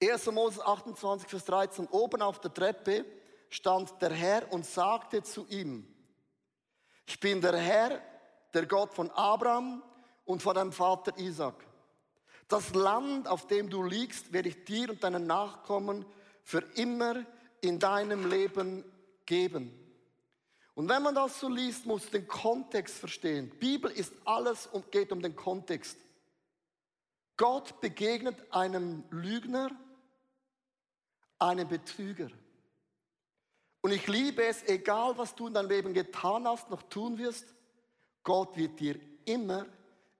1. 0.00 0.26
Moses 0.30 0.60
28, 0.60 1.28
Vers 1.28 1.44
13, 1.46 1.88
oben 1.88 2.22
auf 2.22 2.38
der 2.38 2.54
Treppe 2.54 3.04
stand 3.48 4.00
der 4.00 4.12
Herr 4.12 4.52
und 4.52 4.64
sagte 4.64 5.20
zu 5.24 5.48
ihm, 5.48 5.84
ich 7.06 7.18
bin 7.18 7.40
der 7.40 7.56
Herr, 7.56 8.00
der 8.54 8.66
Gott 8.66 8.94
von 8.94 9.10
Abraham 9.10 9.82
und 10.24 10.42
von 10.42 10.54
deinem 10.54 10.72
Vater 10.72 11.16
Isaac. 11.18 11.54
Das 12.48 12.74
Land, 12.74 13.28
auf 13.28 13.46
dem 13.46 13.70
du 13.70 13.82
liegst, 13.82 14.32
werde 14.32 14.48
ich 14.48 14.64
dir 14.64 14.90
und 14.90 15.04
deinen 15.04 15.26
Nachkommen 15.26 16.04
für 16.42 16.64
immer 16.74 17.24
in 17.60 17.78
deinem 17.78 18.28
Leben 18.28 18.84
geben. 19.24 19.76
Und 20.74 20.88
wenn 20.88 21.02
man 21.02 21.14
das 21.14 21.38
so 21.38 21.48
liest, 21.48 21.86
muss 21.86 22.04
man 22.04 22.12
den 22.12 22.28
Kontext 22.28 22.96
verstehen. 22.96 23.50
Bibel 23.58 23.90
ist 23.90 24.12
alles 24.24 24.66
und 24.66 24.90
geht 24.90 25.12
um 25.12 25.20
den 25.20 25.36
Kontext. 25.36 25.98
Gott 27.36 27.80
begegnet 27.80 28.36
einem 28.52 29.04
Lügner, 29.10 29.70
einem 31.38 31.68
Betrüger. 31.68 32.28
Und 33.80 33.92
ich 33.92 34.06
liebe 34.06 34.44
es, 34.44 34.62
egal 34.64 35.16
was 35.16 35.34
du 35.34 35.46
in 35.46 35.54
deinem 35.54 35.68
Leben 35.68 35.94
getan 35.94 36.46
hast, 36.46 36.68
noch 36.68 36.82
tun 36.82 37.18
wirst, 37.18 37.46
Gott 38.22 38.56
wird 38.56 38.78
dir 38.78 38.98
immer 39.24 39.66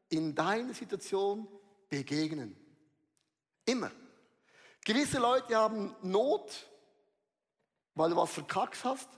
in 0.09 0.35
deiner 0.35 0.75
Situation 0.75 1.47
begegnen. 1.89 2.57
Immer. 3.65 3.91
Gewisse 4.85 5.19
Leute 5.19 5.57
haben 5.57 5.95
Not, 6.03 6.67
weil 7.95 8.11
du 8.11 8.17
was 8.17 8.33
verkackst 8.33 8.85
hast. 8.85 9.09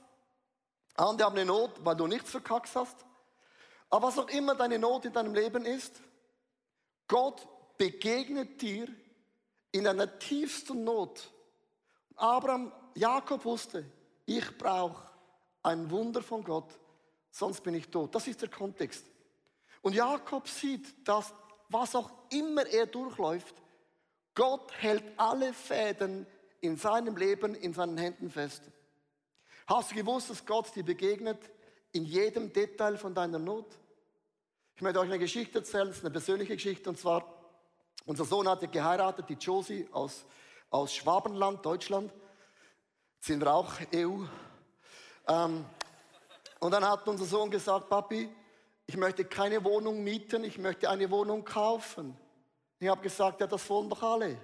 Andere 0.94 1.26
haben 1.26 1.36
eine 1.36 1.46
Not, 1.46 1.84
weil 1.84 1.96
du 1.96 2.06
nichts 2.06 2.30
verkackst 2.30 2.76
hast. 2.76 3.06
Aber 3.88 4.08
was 4.08 4.18
auch 4.18 4.28
immer 4.28 4.54
deine 4.54 4.78
Not 4.78 5.04
in 5.04 5.12
deinem 5.12 5.34
Leben 5.34 5.64
ist, 5.64 6.00
Gott 7.06 7.46
begegnet 7.78 8.60
dir 8.60 8.88
in 9.70 9.86
einer 9.86 10.18
tiefsten 10.18 10.84
Not. 10.84 11.30
Abraham, 12.16 12.72
Jakob 12.94 13.44
wusste, 13.44 13.90
ich 14.26 14.58
brauche 14.58 15.10
ein 15.62 15.90
Wunder 15.90 16.22
von 16.22 16.44
Gott 16.44 16.78
sonst 17.32 17.62
bin 17.62 17.74
ich 17.74 17.88
tot. 17.88 18.14
Das 18.14 18.28
ist 18.28 18.40
der 18.40 18.48
Kontext. 18.48 19.04
Und 19.80 19.94
Jakob 19.94 20.46
sieht, 20.46 20.86
dass 21.06 21.34
was 21.68 21.96
auch 21.96 22.10
immer 22.30 22.66
er 22.66 22.86
durchläuft, 22.86 23.54
Gott 24.34 24.72
hält 24.78 25.02
alle 25.16 25.52
Fäden 25.52 26.26
in 26.60 26.76
seinem 26.76 27.16
Leben 27.16 27.54
in 27.54 27.74
seinen 27.74 27.98
Händen 27.98 28.30
fest. 28.30 28.62
Hast 29.66 29.90
du 29.90 29.96
gewusst, 29.96 30.30
dass 30.30 30.44
Gott 30.44 30.74
dir 30.74 30.84
begegnet 30.84 31.38
in 31.92 32.04
jedem 32.04 32.52
Detail 32.52 32.96
von 32.96 33.14
deiner 33.14 33.38
Not? 33.38 33.66
Ich 34.76 34.82
möchte 34.82 35.00
euch 35.00 35.08
eine 35.08 35.18
Geschichte 35.18 35.58
erzählen, 35.58 35.92
eine 36.00 36.10
persönliche 36.10 36.54
Geschichte, 36.54 36.88
und 36.88 36.98
zwar, 36.98 37.24
unser 38.06 38.24
Sohn 38.24 38.48
hatte 38.48 38.68
geheiratet, 38.68 39.28
die 39.28 39.34
Josie 39.34 39.88
aus, 39.92 40.24
aus 40.70 40.94
Schwabenland, 40.94 41.64
Deutschland. 41.64 42.12
Jetzt 43.16 43.26
sind 43.26 43.40
wir 43.40 43.52
auch 43.52 43.72
EU. 43.94 44.24
Ähm, 45.28 45.64
und 46.62 46.71
dann 46.71 46.88
hat 46.88 47.09
unser 47.09 47.25
Sohn 47.25 47.50
gesagt, 47.50 47.88
Papi, 47.88 48.33
ich 48.87 48.97
möchte 48.97 49.25
keine 49.25 49.64
Wohnung 49.64 50.04
mieten, 50.04 50.45
ich 50.45 50.59
möchte 50.59 50.88
eine 50.88 51.11
Wohnung 51.11 51.45
kaufen. 51.45 52.16
Ich 52.78 52.88
habe 52.88 53.02
gesagt, 53.02 53.40
ja, 53.40 53.49
das 53.49 53.69
wollen 53.69 53.90
doch 53.90 54.00
alle. 54.00 54.38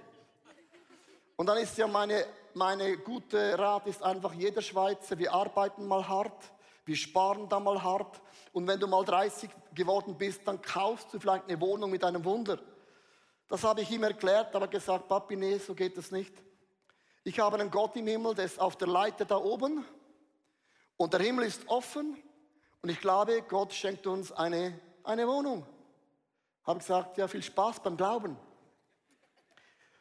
Und 1.37 1.45
dann 1.45 1.57
ist 1.59 1.77
ja 1.77 1.87
meine, 1.87 2.25
meine 2.53 2.97
gute 2.97 3.57
Rat 3.57 3.87
ist 3.87 4.03
einfach 4.03 4.33
jeder 4.33 4.61
Schweizer, 4.61 5.17
wir 5.17 5.31
arbeiten 5.31 5.87
mal 5.87 6.05
hart, 6.05 6.51
wir 6.83 6.97
sparen 6.97 7.47
da 7.47 7.57
mal 7.57 7.81
hart. 7.81 8.19
Und 8.51 8.67
wenn 8.67 8.81
du 8.81 8.87
mal 8.87 9.05
30 9.05 9.49
geworden 9.73 10.17
bist, 10.17 10.41
dann 10.45 10.61
kaufst 10.61 11.13
du 11.13 11.21
vielleicht 11.21 11.45
eine 11.47 11.61
Wohnung 11.61 11.89
mit 11.89 12.03
einem 12.03 12.25
Wunder. 12.25 12.59
Das 13.47 13.63
habe 13.63 13.79
ich 13.79 13.89
ihm 13.91 14.03
erklärt, 14.03 14.53
aber 14.53 14.67
gesagt, 14.67 15.07
Papi, 15.07 15.37
nee, 15.37 15.57
so 15.57 15.73
geht 15.73 15.97
es 15.97 16.11
nicht. 16.11 16.33
Ich 17.23 17.39
habe 17.39 17.57
einen 17.57 17.71
Gott 17.71 17.95
im 17.95 18.07
Himmel, 18.07 18.35
der 18.35 18.43
ist 18.43 18.59
auf 18.59 18.75
der 18.75 18.89
Leiter 18.89 19.23
da 19.23 19.37
oben. 19.37 19.85
Und 20.99 21.13
der 21.13 21.21
Himmel 21.21 21.45
ist 21.45 21.65
offen 21.67 22.21
und 22.81 22.89
ich 22.89 22.99
glaube, 22.99 23.41
Gott 23.43 23.73
schenkt 23.73 24.05
uns 24.05 24.33
eine, 24.33 24.77
eine 25.05 25.25
Wohnung. 25.25 25.65
Habe 26.65 26.79
gesagt, 26.79 27.17
ja, 27.17 27.25
viel 27.25 27.41
Spaß 27.41 27.79
beim 27.79 27.95
Glauben. 27.95 28.35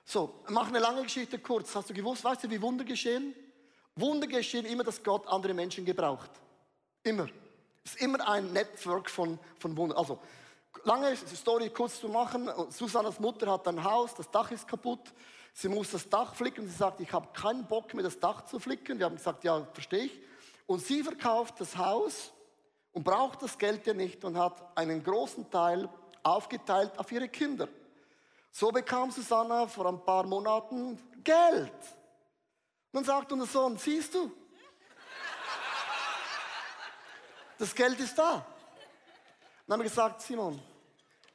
So, 0.04 0.42
mach 0.48 0.66
eine 0.66 0.80
lange 0.80 1.04
Geschichte 1.04 1.38
kurz. 1.38 1.72
Hast 1.76 1.88
du 1.88 1.94
gewusst, 1.94 2.24
weißt 2.24 2.42
du, 2.42 2.50
wie 2.50 2.60
Wunder 2.60 2.84
geschehen? 2.84 3.32
Wunder 3.94 4.26
geschehen 4.26 4.66
immer, 4.66 4.82
dass 4.82 5.00
Gott 5.00 5.24
andere 5.28 5.54
Menschen 5.54 5.84
gebraucht. 5.84 6.32
Immer. 7.04 7.28
Es 7.84 7.92
ist 7.92 8.02
immer 8.02 8.28
ein 8.28 8.52
Network 8.52 9.08
von, 9.08 9.38
von 9.60 9.76
Wundern. 9.76 9.98
Also, 9.98 10.18
Lange 10.82 11.16
Story 11.16 11.70
kurz 11.70 12.00
zu 12.00 12.08
machen. 12.08 12.50
Susannas 12.70 13.20
Mutter 13.20 13.52
hat 13.52 13.68
ein 13.68 13.84
Haus, 13.84 14.14
das 14.16 14.28
Dach 14.30 14.50
ist 14.50 14.66
kaputt. 14.66 15.12
Sie 15.52 15.68
muss 15.68 15.92
das 15.92 16.08
Dach 16.08 16.34
flicken. 16.34 16.68
Sie 16.68 16.74
sagt, 16.76 17.00
ich 17.00 17.12
habe 17.12 17.28
keinen 17.32 17.66
Bock 17.66 17.94
mehr, 17.94 18.02
das 18.02 18.18
Dach 18.18 18.44
zu 18.46 18.58
flicken. 18.58 18.98
Wir 18.98 19.06
haben 19.06 19.16
gesagt, 19.16 19.44
ja, 19.44 19.64
verstehe 19.72 20.06
ich. 20.06 20.27
Und 20.68 20.80
sie 20.80 21.02
verkauft 21.02 21.60
das 21.60 21.78
Haus 21.78 22.30
und 22.92 23.02
braucht 23.02 23.40
das 23.40 23.56
Geld 23.56 23.86
ja 23.86 23.94
nicht 23.94 24.22
und 24.22 24.36
hat 24.36 24.76
einen 24.76 25.02
großen 25.02 25.50
Teil 25.50 25.88
aufgeteilt 26.22 26.98
auf 26.98 27.10
ihre 27.10 27.26
Kinder. 27.30 27.68
So 28.50 28.70
bekam 28.70 29.10
Susanna 29.10 29.66
vor 29.66 29.86
ein 29.86 30.04
paar 30.04 30.26
Monaten 30.26 31.00
Geld. 31.24 31.72
Dann 32.92 33.02
sagt 33.02 33.32
unser 33.32 33.46
Sohn, 33.46 33.78
siehst 33.78 34.12
du, 34.12 34.30
das 37.56 37.74
Geld 37.74 37.98
ist 37.98 38.18
da. 38.18 38.44
Dann 39.66 39.72
haben 39.72 39.80
wir 39.80 39.88
gesagt, 39.88 40.20
Simon, 40.20 40.60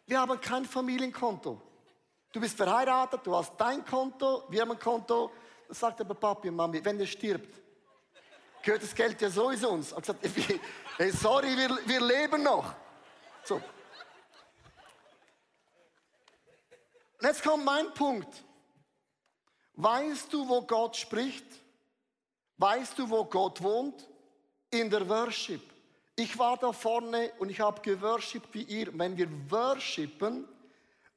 wir 0.05 0.21
haben 0.21 0.39
kein 0.39 0.63
Familienkonto. 0.63 1.59
Du 2.31 2.39
bist 2.39 2.55
verheiratet, 2.55 3.21
du 3.23 3.35
hast 3.35 3.53
dein 3.57 3.83
Konto, 3.83 4.43
wir 4.49 4.61
haben 4.61 4.73
ein 4.73 4.79
Konto. 4.79 5.31
Dann 5.67 5.75
sagt 5.75 6.01
aber 6.01 6.13
Papi 6.13 6.51
Mami, 6.51 6.85
wenn 6.85 6.99
er 6.99 7.07
stirbt, 7.07 7.62
gehört 8.63 8.81
das 8.81 8.95
Geld 8.95 9.21
ja 9.21 9.29
sowieso 9.29 9.69
uns. 9.69 9.91
Ich 9.91 9.97
gesagt, 9.97 10.25
hey, 10.97 11.11
sorry, 11.11 11.55
wir, 11.55 11.77
wir 11.85 12.01
leben 12.01 12.41
noch. 12.41 12.73
So. 13.43 13.55
Und 13.55 13.63
jetzt 17.21 17.43
kommt 17.43 17.63
mein 17.65 17.93
Punkt. 17.93 18.43
Weißt 19.75 20.31
du, 20.31 20.47
wo 20.47 20.61
Gott 20.61 20.95
spricht? 20.95 21.45
Weißt 22.57 22.97
du, 22.97 23.09
wo 23.09 23.25
Gott 23.25 23.61
wohnt? 23.61 24.07
In 24.71 24.89
der 24.89 25.07
Worship. 25.07 25.61
Ich 26.15 26.37
war 26.37 26.57
da 26.57 26.71
vorne 26.71 27.31
und 27.39 27.49
ich 27.49 27.59
habe 27.59 27.81
geworshipped 27.81 28.53
wie 28.53 28.63
ihr. 28.63 28.97
Wenn 28.97 29.17
wir 29.17 29.27
worshipen, 29.49 30.47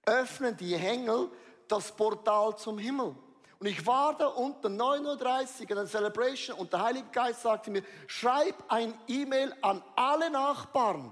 öffnen 0.05 0.57
die 0.57 0.75
Engel 0.75 1.31
das 1.69 1.95
Portal 1.95 2.57
zum 2.57 2.79
Himmel. 2.79 3.15
Und 3.59 3.67
ich 3.67 3.87
war 3.87 4.15
da 4.17 4.27
unten 4.27 4.81
9.30 4.81 5.63
Uhr 5.63 5.71
in 5.71 5.77
der 5.77 5.87
Celebration 5.87 6.59
und 6.59 6.73
der 6.73 6.83
Heilige 6.83 7.09
Geist 7.11 7.43
sagte 7.43 7.71
mir, 7.71 7.83
schreib 8.07 8.55
ein 8.69 8.93
E-Mail 9.09 9.55
an 9.63 9.83
alle 9.95 10.31
Nachbarn. 10.31 11.11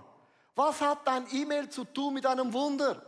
Was 0.55 0.81
hat 0.81 0.99
dein 1.07 1.27
E-Mail 1.33 1.69
zu 1.71 1.85
tun 1.85 2.15
mit 2.15 2.27
einem 2.27 2.53
Wunder? 2.53 3.03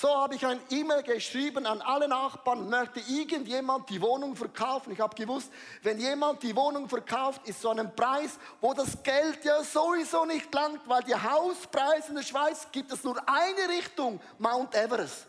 So 0.00 0.08
habe 0.14 0.36
ich 0.36 0.46
ein 0.46 0.60
E-Mail 0.70 1.02
geschrieben 1.02 1.66
an 1.66 1.80
alle 1.80 2.06
Nachbarn, 2.06 2.68
möchte 2.68 3.00
irgendjemand 3.00 3.90
die 3.90 4.00
Wohnung 4.00 4.36
verkaufen. 4.36 4.92
Ich 4.92 5.00
habe 5.00 5.16
gewusst, 5.16 5.50
wenn 5.82 5.98
jemand 5.98 6.40
die 6.44 6.54
Wohnung 6.54 6.88
verkauft, 6.88 7.48
ist 7.48 7.60
so 7.60 7.70
ein 7.70 7.96
Preis, 7.96 8.38
wo 8.60 8.74
das 8.74 9.02
Geld 9.02 9.44
ja 9.44 9.64
sowieso 9.64 10.24
nicht 10.24 10.54
langt, 10.54 10.88
weil 10.88 11.02
die 11.02 11.16
Hauspreise 11.16 12.10
in 12.10 12.14
der 12.14 12.22
Schweiz 12.22 12.68
gibt 12.70 12.92
es 12.92 13.02
nur 13.02 13.16
eine 13.26 13.76
Richtung, 13.76 14.20
Mount 14.38 14.72
Everest. 14.76 15.26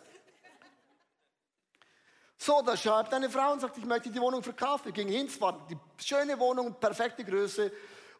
So, 2.41 2.61
da 2.61 2.77
schreibt 2.77 3.13
eine 3.13 3.29
Frau 3.29 3.51
und 3.51 3.59
sagt, 3.59 3.77
ich 3.77 3.83
möchte 3.83 4.09
die 4.09 4.21
Wohnung 4.21 4.41
verkaufen. 4.41 4.85
Wir 4.85 4.91
gingen 4.93 5.11
hin, 5.11 5.27
es 5.27 5.41
war 5.41 5.67
die 5.69 5.77
schöne 6.01 6.39
Wohnung, 6.39 6.73
perfekte 6.79 7.25
Größe. 7.25 7.69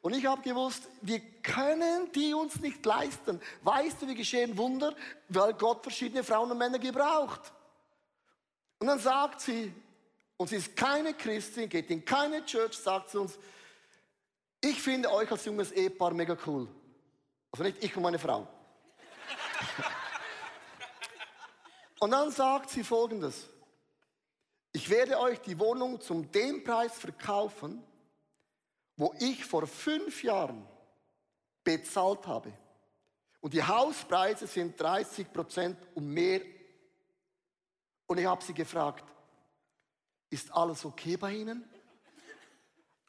Und 0.02 0.14
ich 0.14 0.26
habe 0.26 0.42
gewusst, 0.42 0.90
wir 1.02 1.22
können 1.42 2.12
die 2.12 2.34
uns 2.34 2.60
nicht 2.60 2.86
leisten. 2.86 3.40
Weißt 3.62 4.02
du, 4.02 4.08
wie 4.10 4.16
geschehen 4.16 4.58
Wunder? 4.58 4.94
Weil 5.30 5.54
Gott 5.54 5.84
verschiedene 5.84 6.22
Frauen 6.22 6.52
und 6.52 6.58
Männer 6.58 6.80
gebraucht. 6.80 7.54
Und 8.80 8.88
dann 8.88 9.00
sagt 9.00 9.40
sie, 9.40 9.74
und 10.36 10.50
sie 10.50 10.58
ist 10.58 10.76
keine 10.76 11.14
Christin, 11.14 11.70
geht 11.70 11.90
in 11.90 12.04
keine 12.04 12.44
Church, 12.44 12.78
sagt 12.78 13.12
sie 13.12 13.20
uns, 13.20 13.40
ich 14.60 14.82
finde 14.82 15.10
euch 15.14 15.32
als 15.32 15.46
junges 15.46 15.72
Ehepaar 15.72 16.14
mega 16.14 16.38
cool. 16.46 16.68
Also 17.54 17.64
nicht 17.64 17.82
ich 17.82 17.96
und 17.96 18.04
meine 18.04 18.20
Frau. 18.20 18.46
und 22.02 22.12
dann 22.12 22.32
sagt 22.32 22.70
sie 22.70 22.84
folgendes. 22.84 23.48
Ich 24.72 24.90
werde 24.90 25.20
euch 25.20 25.40
die 25.42 25.58
Wohnung 25.60 26.00
zum 26.00 26.32
dem 26.32 26.64
Preis 26.64 26.98
verkaufen, 26.98 27.84
wo 28.96 29.14
ich 29.20 29.46
vor 29.46 29.66
fünf 29.66 30.24
Jahren 30.24 30.68
bezahlt 31.64 32.28
habe. 32.28 32.54
Und 33.42 33.54
die 33.54 33.64
Hauspreise 33.64 34.48
sind 34.48 34.80
30 34.80 35.32
Prozent 35.32 35.78
und 35.96 36.08
mehr. 36.08 36.42
Und 38.06 38.18
ich 38.18 38.26
habe 38.26 38.44
sie 38.44 38.54
gefragt, 38.54 39.06
ist 40.30 40.52
alles 40.54 40.86
okay 40.86 41.18
bei 41.18 41.34
Ihnen? 41.34 41.68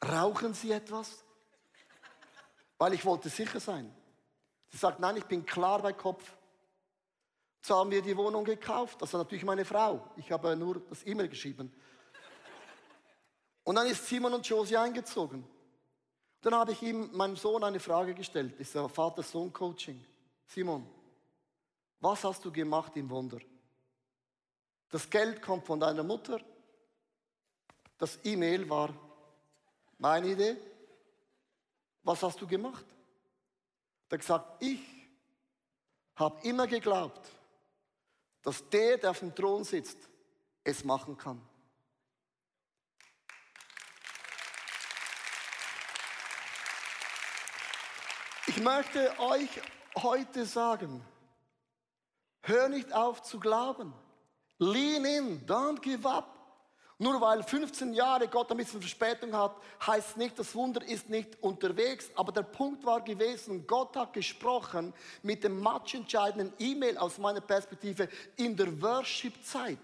Rauchen 0.03 0.53
Sie 0.53 0.71
etwas? 0.71 1.23
Weil 2.77 2.93
ich 2.93 3.05
wollte 3.05 3.29
sicher 3.29 3.59
sein. 3.59 3.93
Sie 4.69 4.77
sagt, 4.77 4.99
nein, 4.99 5.17
ich 5.17 5.25
bin 5.25 5.45
klar 5.45 5.81
bei 5.81 5.93
Kopf. 5.93 6.23
So 7.61 7.75
haben 7.75 7.91
wir 7.91 8.01
die 8.01 8.17
Wohnung 8.17 8.43
gekauft. 8.43 9.01
Das 9.01 9.13
war 9.13 9.19
natürlich 9.19 9.43
meine 9.43 9.65
Frau. 9.65 10.09
Ich 10.17 10.31
habe 10.31 10.55
nur 10.55 10.81
das 10.89 11.05
E-Mail 11.05 11.29
geschrieben. 11.29 11.71
Und 13.63 13.75
dann 13.75 13.87
ist 13.87 14.07
Simon 14.07 14.33
und 14.33 14.47
Josie 14.47 14.77
eingezogen. 14.77 15.47
Dann 16.41 16.55
habe 16.55 16.71
ich 16.71 16.81
ihm, 16.81 17.15
meinem 17.15 17.35
Sohn, 17.35 17.63
eine 17.63 17.79
Frage 17.79 18.15
gestellt. 18.15 18.53
Das 18.53 18.67
ist 18.67 18.73
ja 18.73 18.87
Vater-Sohn-Coaching. 18.87 20.03
Simon, 20.47 20.87
was 21.99 22.23
hast 22.23 22.43
du 22.43 22.51
gemacht 22.51 22.97
im 22.97 23.09
Wunder? 23.11 23.39
Das 24.89 25.07
Geld 25.07 25.41
kommt 25.41 25.65
von 25.65 25.79
deiner 25.79 26.03
Mutter. 26.03 26.41
Das 27.99 28.19
E-Mail 28.23 28.67
war 28.67 28.89
meine 29.99 30.29
Idee. 30.29 30.57
Was 32.01 32.23
hast 32.23 32.41
du 32.41 32.47
gemacht? 32.47 32.85
Er 34.09 34.15
hat 34.15 34.19
gesagt, 34.19 34.63
ich 34.63 34.81
habe 36.15 36.41
immer 36.41 36.65
geglaubt, 36.65 37.29
dass 38.41 38.67
der, 38.69 38.97
der 38.97 39.11
auf 39.11 39.19
dem 39.19 39.33
Thron 39.35 39.63
sitzt, 39.63 39.97
es 40.63 40.83
machen 40.83 41.17
kann. 41.17 41.41
Ich 48.47 48.57
möchte 48.59 49.17
euch 49.19 49.49
heute 49.95 50.45
sagen, 50.45 51.05
hör 52.41 52.69
nicht 52.69 52.91
auf 52.93 53.21
zu 53.21 53.39
glauben. 53.39 53.93
Lean 54.57 55.05
in, 55.05 55.45
don't 55.47 55.79
give 55.79 56.07
up. 56.07 56.40
Nur 57.01 57.19
weil 57.19 57.41
15 57.41 57.93
Jahre 57.93 58.27
Gott 58.27 58.51
ein 58.51 58.57
bisschen 58.57 58.79
Verspätung 58.79 59.35
hat, 59.35 59.55
heißt 59.87 60.17
nicht, 60.17 60.37
das 60.37 60.53
Wunder 60.53 60.87
ist 60.87 61.09
nicht 61.09 61.29
unterwegs. 61.41 62.11
Aber 62.13 62.31
der 62.31 62.43
Punkt 62.43 62.85
war 62.85 63.01
gewesen, 63.01 63.65
Gott 63.65 63.95
hat 63.95 64.13
gesprochen 64.13 64.93
mit 65.23 65.43
dem 65.43 65.59
matchentscheidenden 65.59 66.53
E-Mail 66.59 66.99
aus 66.99 67.17
meiner 67.17 67.41
Perspektive 67.41 68.07
in 68.37 68.55
der 68.55 68.79
Worship-Zeit. 68.79 69.79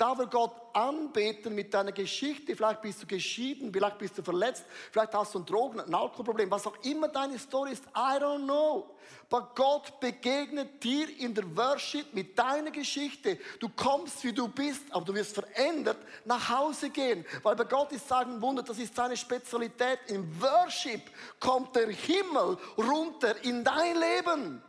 Da 0.00 0.16
wir 0.16 0.28
Gott 0.28 0.54
anbeten 0.72 1.54
mit 1.54 1.74
deiner 1.74 1.92
Geschichte, 1.92 2.56
vielleicht 2.56 2.80
bist 2.80 3.02
du 3.02 3.06
geschieden, 3.06 3.70
vielleicht 3.70 3.98
bist 3.98 4.16
du 4.16 4.22
verletzt, 4.22 4.64
vielleicht 4.90 5.12
hast 5.12 5.34
du 5.34 5.40
ein 5.40 5.44
Drogen-, 5.44 5.78
ein 5.78 5.94
Alkoholproblem, 5.94 6.50
was 6.50 6.66
auch 6.66 6.82
immer 6.84 7.08
deine 7.08 7.38
Story 7.38 7.72
ist, 7.72 7.84
I 7.94 8.16
don't 8.18 8.44
know. 8.44 8.96
Aber 9.28 9.52
Gott 9.54 10.00
begegnet 10.00 10.82
dir 10.82 11.06
in 11.18 11.34
der 11.34 11.54
Worship 11.54 12.14
mit 12.14 12.38
deiner 12.38 12.70
Geschichte. 12.70 13.38
Du 13.58 13.68
kommst, 13.68 14.24
wie 14.24 14.32
du 14.32 14.48
bist, 14.48 14.84
aber 14.90 15.04
du 15.04 15.14
wirst 15.14 15.34
verändert 15.34 15.98
nach 16.24 16.48
Hause 16.48 16.88
gehen. 16.88 17.26
Weil 17.42 17.56
bei 17.56 17.64
Gott 17.64 17.92
ist 17.92 18.08
sagen 18.08 18.40
Wunder, 18.40 18.62
das 18.62 18.78
ist 18.78 18.96
seine 18.96 19.18
Spezialität. 19.18 19.98
Im 20.06 20.40
Worship 20.40 21.02
kommt 21.38 21.76
der 21.76 21.90
Himmel 21.90 22.56
runter 22.78 23.44
in 23.44 23.62
dein 23.62 23.96
Leben. 23.96 24.62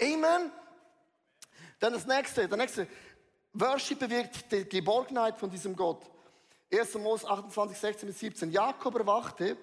Amen. 0.00 0.50
Dann 1.78 1.92
das 1.92 2.06
nächste, 2.06 2.48
der 2.48 2.56
nächste. 2.58 2.86
Worship 3.52 3.98
bewirkt 3.98 4.52
die 4.52 4.64
Geborgenheit 4.64 5.38
von 5.38 5.50
diesem 5.50 5.74
Gott. 5.74 6.08
1. 6.72 6.94
Mose 6.94 7.28
28, 7.28 7.76
16 7.76 8.08
bis 8.08 8.18
17. 8.20 8.50
Jakob 8.52 8.94
erwachte, 8.94 9.56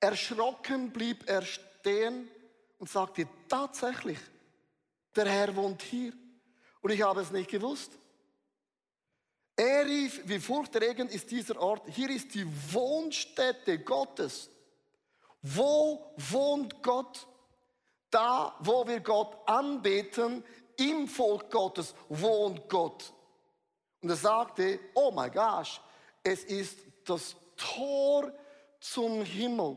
erschrocken 0.00 0.90
blieb 0.90 1.28
er 1.28 1.42
stehen 1.42 2.28
und 2.78 2.90
sagte, 2.90 3.28
tatsächlich, 3.48 4.18
der 5.14 5.26
Herr 5.26 5.54
wohnt 5.54 5.82
hier. 5.82 6.12
Und 6.80 6.90
ich 6.90 7.02
habe 7.02 7.20
es 7.20 7.30
nicht 7.30 7.50
gewusst. 7.50 7.92
Er 9.54 9.86
rief, 9.86 10.22
wie 10.24 10.40
furchterregend 10.40 11.12
ist 11.12 11.30
dieser 11.30 11.60
Ort. 11.60 11.82
Hier 11.88 12.10
ist 12.10 12.34
die 12.34 12.46
Wohnstätte 12.72 13.78
Gottes. 13.78 14.50
Wo 15.42 16.12
wohnt 16.16 16.82
Gott? 16.82 17.28
Da, 18.10 18.56
wo 18.60 18.86
wir 18.86 19.00
Gott 19.00 19.36
anbeten, 19.48 20.44
im 20.76 21.08
Volk 21.08 21.50
Gottes 21.50 21.94
wohnt 22.08 22.68
Gott. 22.68 23.12
Und 24.00 24.10
er 24.10 24.16
sagte, 24.16 24.80
oh 24.94 25.10
my 25.10 25.30
gosh, 25.30 25.80
es 26.22 26.44
ist 26.44 26.78
das 27.04 27.36
Tor 27.56 28.32
zum 28.80 29.22
Himmel. 29.24 29.76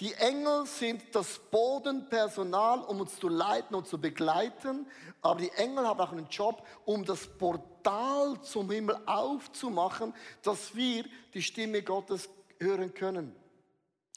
Die 0.00 0.14
Engel 0.14 0.66
sind 0.66 1.14
das 1.14 1.38
Bodenpersonal, 1.38 2.80
um 2.80 3.00
uns 3.00 3.18
zu 3.18 3.28
leiten 3.28 3.76
und 3.76 3.86
zu 3.86 4.00
begleiten. 4.00 4.86
Aber 5.20 5.40
die 5.40 5.50
Engel 5.52 5.86
haben 5.86 6.00
auch 6.00 6.12
einen 6.12 6.28
Job, 6.28 6.66
um 6.84 7.04
das 7.04 7.26
Portal 7.26 8.40
zum 8.42 8.70
Himmel 8.70 8.98
aufzumachen, 9.06 10.12
dass 10.42 10.74
wir 10.74 11.04
die 11.34 11.42
Stimme 11.42 11.82
Gottes 11.82 12.28
hören 12.58 12.92
können. 12.94 13.34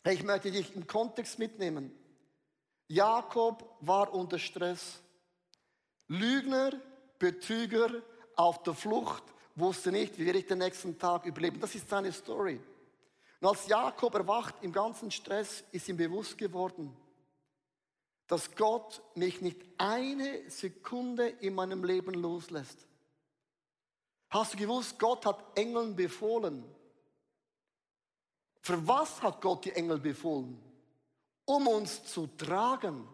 Ich 0.04 0.24
möchte 0.24 0.52
dich 0.52 0.76
im 0.76 0.88
Kontext 0.88 1.40
mitnehmen. 1.40 1.92
Jakob 2.88 3.76
war 3.80 4.14
unter 4.14 4.40
Stress. 4.40 5.02
Lügner, 6.08 6.72
Betrüger, 7.20 8.02
auf 8.36 8.64
der 8.64 8.74
Flucht, 8.74 9.24
wusste 9.56 9.92
nicht, 9.92 10.18
wie 10.18 10.26
werde 10.26 10.40
ich 10.40 10.46
den 10.46 10.60
nächsten 10.60 10.98
Tag 11.00 11.26
überleben. 11.26 11.60
Das 11.60 11.74
ist 11.76 11.90
seine 11.90 12.12
Story. 12.12 12.60
Und 13.40 13.48
als 13.48 13.68
Jakob 13.68 14.14
erwacht 14.16 14.56
im 14.62 14.72
ganzen 14.72 15.12
Stress, 15.12 15.64
ist 15.72 15.88
ihm 15.88 15.98
bewusst 15.98 16.38
geworden, 16.38 16.96
dass 18.28 18.54
Gott 18.56 19.02
mich 19.16 19.42
nicht 19.42 19.62
eine 19.78 20.50
Sekunde 20.50 21.28
in 21.28 21.56
meinem 21.56 21.84
Leben 21.84 22.14
loslässt. 22.14 22.88
Hast 24.30 24.54
du 24.54 24.58
gewusst, 24.58 24.98
Gott 25.00 25.26
hat 25.26 25.58
Engeln 25.58 25.96
befohlen. 25.96 26.64
Für 28.62 28.86
was 28.88 29.22
hat 29.22 29.42
Gott 29.42 29.66
die 29.66 29.72
Engel 29.72 30.00
befohlen? 30.00 30.60
Um 31.46 31.68
uns 31.68 32.04
zu 32.04 32.28
tragen. 32.28 33.08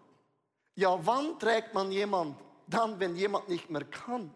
Ja, 0.75 0.97
wann 1.06 1.38
trägt 1.38 1.73
man 1.73 1.91
jemand? 1.91 2.38
Dann, 2.71 2.99
wenn 2.99 3.15
jemand 3.15 3.49
nicht 3.49 3.69
mehr 3.69 3.86
kann. 3.86 4.34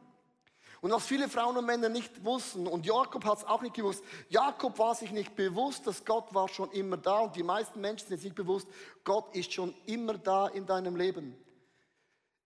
Und 0.82 0.92
was 0.92 1.08
viele 1.08 1.28
Frauen 1.30 1.58
und 1.58 1.66
Männer 1.66 1.90
nicht 1.90 2.24
wussten, 2.24 2.68
und 2.68 2.86
Jakob 2.86 3.26
hat 3.26 3.40
es 3.40 3.44
auch 3.46 3.64
nicht 3.64 3.74
gewusst, 3.74 4.04
Jakob 4.30 4.78
war 4.78 4.94
sich 4.94 5.12
nicht 5.12 5.36
bewusst, 5.36 5.88
dass 5.88 6.06
Gott 6.06 6.32
war 6.32 6.48
schon 6.48 6.70
immer 6.74 6.98
da. 6.98 7.22
Und 7.22 7.36
die 7.36 7.42
meisten 7.42 7.82
Menschen 7.82 8.08
sind 8.08 8.22
sich 8.22 8.36
bewusst, 8.36 8.68
Gott 9.04 9.36
ist 9.36 9.52
schon 9.52 9.74
immer 9.88 10.16
da 10.20 10.48
in 10.48 10.68
deinem 10.68 10.96
Leben. 10.96 11.36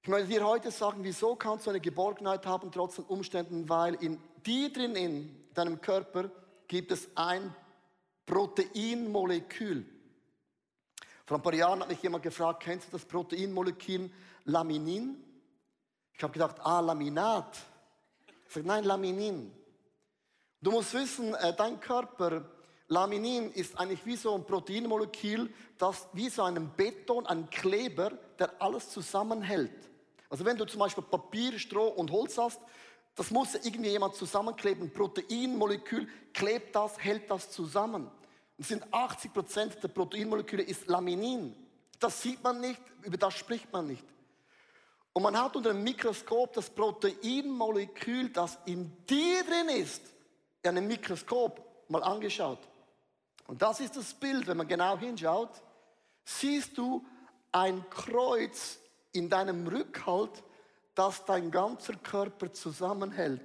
Ich 0.01 0.07
möchte 0.07 0.29
dir 0.29 0.47
heute 0.47 0.71
sagen, 0.71 0.99
wieso 1.03 1.35
kannst 1.35 1.65
du 1.65 1.71
eine 1.71 1.81
Geborgenheit 1.81 2.45
haben 2.45 2.71
trotz 2.71 2.95
den 2.95 3.03
Umständen, 3.05 3.67
weil 3.67 3.95
in 3.95 4.17
dir 4.45 4.71
drin, 4.71 4.95
in 4.95 5.45
deinem 5.53 5.81
Körper, 5.81 6.31
gibt 6.69 6.93
es 6.93 7.09
ein 7.15 7.53
Proteinmolekül. 8.25 9.85
Vor 11.25 11.37
ein 11.37 11.43
paar 11.43 11.53
Jahren 11.53 11.81
hat 11.81 11.89
mich 11.89 12.01
jemand 12.01 12.23
gefragt, 12.23 12.63
kennst 12.63 12.87
du 12.87 12.91
das 12.91 13.03
Proteinmolekül 13.03 14.09
Laminin? 14.45 15.21
Ich 16.19 16.23
habe 16.23 16.33
gedacht, 16.33 16.57
ah, 16.65 16.81
Laminat. 16.81 17.55
Ich 18.45 18.53
sage, 18.53 18.67
nein, 18.67 18.83
Laminin. 18.83 19.53
Du 20.61 20.69
musst 20.69 20.93
wissen, 20.93 21.33
äh, 21.33 21.55
dein 21.55 21.79
Körper, 21.79 22.43
Laminin 22.89 23.49
ist 23.53 23.79
eigentlich 23.79 24.05
wie 24.05 24.17
so 24.17 24.35
ein 24.35 24.43
Proteinmolekül, 24.43 25.49
das 25.77 26.09
wie 26.11 26.27
so 26.27 26.43
ein 26.43 26.71
Beton, 26.75 27.25
ein 27.25 27.49
Kleber, 27.49 28.11
der 28.37 28.51
alles 28.61 28.89
zusammenhält. 28.89 29.71
Also 30.29 30.43
wenn 30.43 30.57
du 30.57 30.65
zum 30.65 30.81
Beispiel 30.81 31.05
Papier, 31.05 31.57
Stroh 31.57 31.87
und 31.87 32.11
Holz 32.11 32.37
hast, 32.37 32.59
das 33.15 33.31
muss 33.31 33.55
irgendwie 33.55 33.91
jemand 33.91 34.15
zusammenkleben. 34.15 34.91
Proteinmolekül 34.91 36.05
klebt 36.33 36.75
das, 36.75 36.99
hält 36.99 37.31
das 37.31 37.49
zusammen. 37.49 38.11
Und 38.57 38.67
sind 38.67 38.83
80 38.93 39.33
Prozent 39.33 39.81
der 39.81 39.87
Proteinmoleküle 39.87 40.63
ist 40.63 40.85
Laminin. 40.87 41.55
Das 41.97 42.21
sieht 42.21 42.43
man 42.43 42.59
nicht, 42.59 42.81
über 43.03 43.15
das 43.15 43.35
spricht 43.35 43.71
man 43.71 43.87
nicht. 43.87 44.03
Und 45.13 45.23
man 45.23 45.37
hat 45.37 45.55
unter 45.55 45.73
dem 45.73 45.83
Mikroskop 45.83 46.53
das 46.53 46.69
Proteinmolekül, 46.69 48.29
das 48.29 48.57
in 48.65 49.05
dir 49.07 49.43
drin 49.43 49.69
ist, 49.69 50.01
in 50.61 50.69
einem 50.69 50.87
Mikroskop 50.87 51.89
mal 51.89 52.03
angeschaut. 52.03 52.59
Und 53.47 53.61
das 53.61 53.79
ist 53.79 53.97
das 53.97 54.13
Bild, 54.13 54.47
wenn 54.47 54.57
man 54.57 54.67
genau 54.67 54.97
hinschaut, 54.97 55.49
siehst 56.23 56.77
du 56.77 57.03
ein 57.51 57.83
Kreuz 57.89 58.77
in 59.11 59.29
deinem 59.29 59.65
Rückhalt, 59.67 60.43
das 60.93 61.25
dein 61.25 61.49
ganzer 61.49 61.95
Körper 61.95 62.53
zusammenhält. 62.53 63.41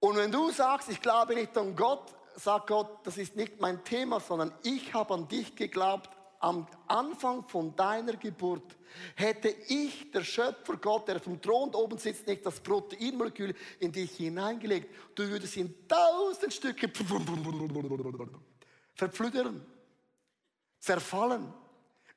Und 0.00 0.16
wenn 0.16 0.32
du 0.32 0.50
sagst, 0.50 0.88
ich 0.88 1.00
glaube 1.00 1.34
nicht 1.34 1.56
an 1.56 1.76
Gott, 1.76 2.14
sagt 2.34 2.68
Gott, 2.68 2.88
das 3.04 3.18
ist 3.18 3.36
nicht 3.36 3.60
mein 3.60 3.84
Thema, 3.84 4.18
sondern 4.18 4.52
ich 4.62 4.94
habe 4.94 5.14
an 5.14 5.28
dich 5.28 5.54
geglaubt, 5.54 6.10
am 6.40 6.66
Anfang 6.88 7.46
von 7.46 7.76
deiner 7.76 8.16
Geburt 8.16 8.76
hätte 9.14 9.54
ich, 9.68 10.10
der 10.10 10.24
Schöpfer 10.24 10.76
Gott, 10.78 11.06
der 11.06 11.20
vom 11.20 11.40
Thron 11.40 11.72
oben 11.74 11.98
sitzt, 11.98 12.26
nicht 12.26 12.44
das 12.44 12.58
Proteinmolekül 12.60 13.54
in 13.78 13.92
dich 13.92 14.10
hineingelegt, 14.12 14.88
du 15.14 15.28
würdest 15.28 15.56
in 15.58 15.86
tausend 15.86 16.52
Stücke 16.52 16.88
verpflüdern, 18.94 19.64
zerfallen. 20.78 21.52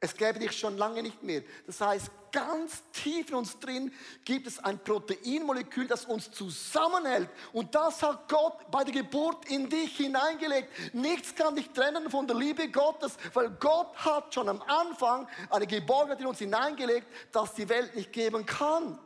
Es 0.04 0.18
gäbe 0.18 0.38
dich 0.38 0.52
schon 0.52 0.78
lange 0.78 1.02
nicht 1.02 1.24
mehr. 1.24 1.44
Das 1.66 1.80
heißt, 1.80 2.12
ganz 2.34 2.84
tief 2.92 3.30
in 3.30 3.36
uns 3.36 3.58
drin 3.58 3.89
gibt 4.26 4.48
es 4.48 4.60
ein 4.60 4.78
Proteinmolekül, 4.78 5.88
das 5.88 6.04
uns 6.04 6.30
zusammenhält. 6.30 7.30
Und 7.54 7.74
das 7.74 8.04
hat 8.04 8.28
Gott 8.28 8.70
bei 8.70 8.84
der 8.84 8.94
Geburt 8.94 9.46
in 9.50 9.70
dich 9.70 9.96
hineingelegt. 9.96 10.94
Nichts 10.94 11.34
kann 11.34 11.56
dich 11.56 11.70
trennen 11.70 12.12
von 12.12 12.28
der 12.28 12.36
Liebe 12.36 12.68
Gottes, 12.68 13.16
weil 13.34 13.52
Gott 13.52 13.96
hat 13.96 14.34
schon 14.34 14.50
am 14.50 14.62
Anfang 14.63 15.26
eine 15.50 15.68
Geborgenheit 15.68 16.20
in 16.20 16.28
uns 16.28 16.39
hineingelegt, 16.39 17.08
das 17.32 17.54
die 17.54 17.70
Welt 17.70 17.96
nicht 17.96 18.12
geben 18.12 18.46
kann. 18.46 19.00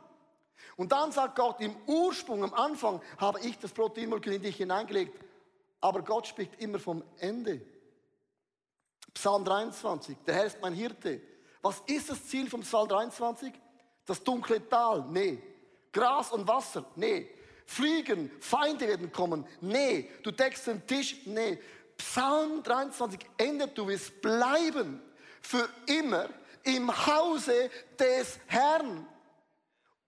Und 0.76 0.90
dann 0.90 1.12
sagt 1.12 1.36
Gott, 1.36 1.60
im 1.60 1.76
Ursprung, 1.86 2.42
am 2.42 2.54
Anfang 2.54 3.00
habe 3.18 3.38
ich 3.42 3.56
das 3.56 3.70
Proteinmolekül 3.70 4.32
in 4.32 4.42
dich 4.42 4.56
hineingelegt. 4.56 5.16
Aber 5.80 6.02
Gott 6.02 6.26
spricht 6.26 6.60
immer 6.60 6.80
vom 6.80 7.04
Ende. 7.18 7.60
Psalm 9.18 9.44
23, 9.44 10.16
der 10.24 10.34
Herr 10.36 10.46
ist 10.46 10.60
mein 10.62 10.74
Hirte. 10.74 11.20
Was 11.60 11.82
ist 11.86 12.08
das 12.08 12.24
Ziel 12.28 12.48
vom 12.48 12.60
Psalm 12.60 12.86
23? 12.86 13.52
Das 14.06 14.22
dunkle 14.22 14.68
Tal? 14.68 15.06
Nee. 15.10 15.42
Gras 15.92 16.30
und 16.30 16.46
Wasser? 16.46 16.84
Nee. 16.94 17.28
Fliegen, 17.66 18.30
Feinde 18.40 18.86
werden 18.86 19.10
kommen? 19.10 19.44
Nee. 19.60 20.08
Du 20.22 20.30
deckst 20.30 20.68
den 20.68 20.86
Tisch? 20.86 21.16
Nee. 21.26 21.58
Psalm 21.96 22.62
23 22.62 23.18
endet, 23.38 23.76
du 23.76 23.88
wirst 23.88 24.22
bleiben 24.22 25.02
für 25.42 25.68
immer 25.86 26.28
im 26.62 27.06
Hause 27.06 27.70
des 27.98 28.38
Herrn. 28.46 29.04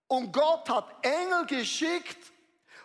Und 0.06 0.32
Gott 0.32 0.70
hat 0.70 1.04
Engel 1.04 1.46
geschickt, 1.46 2.32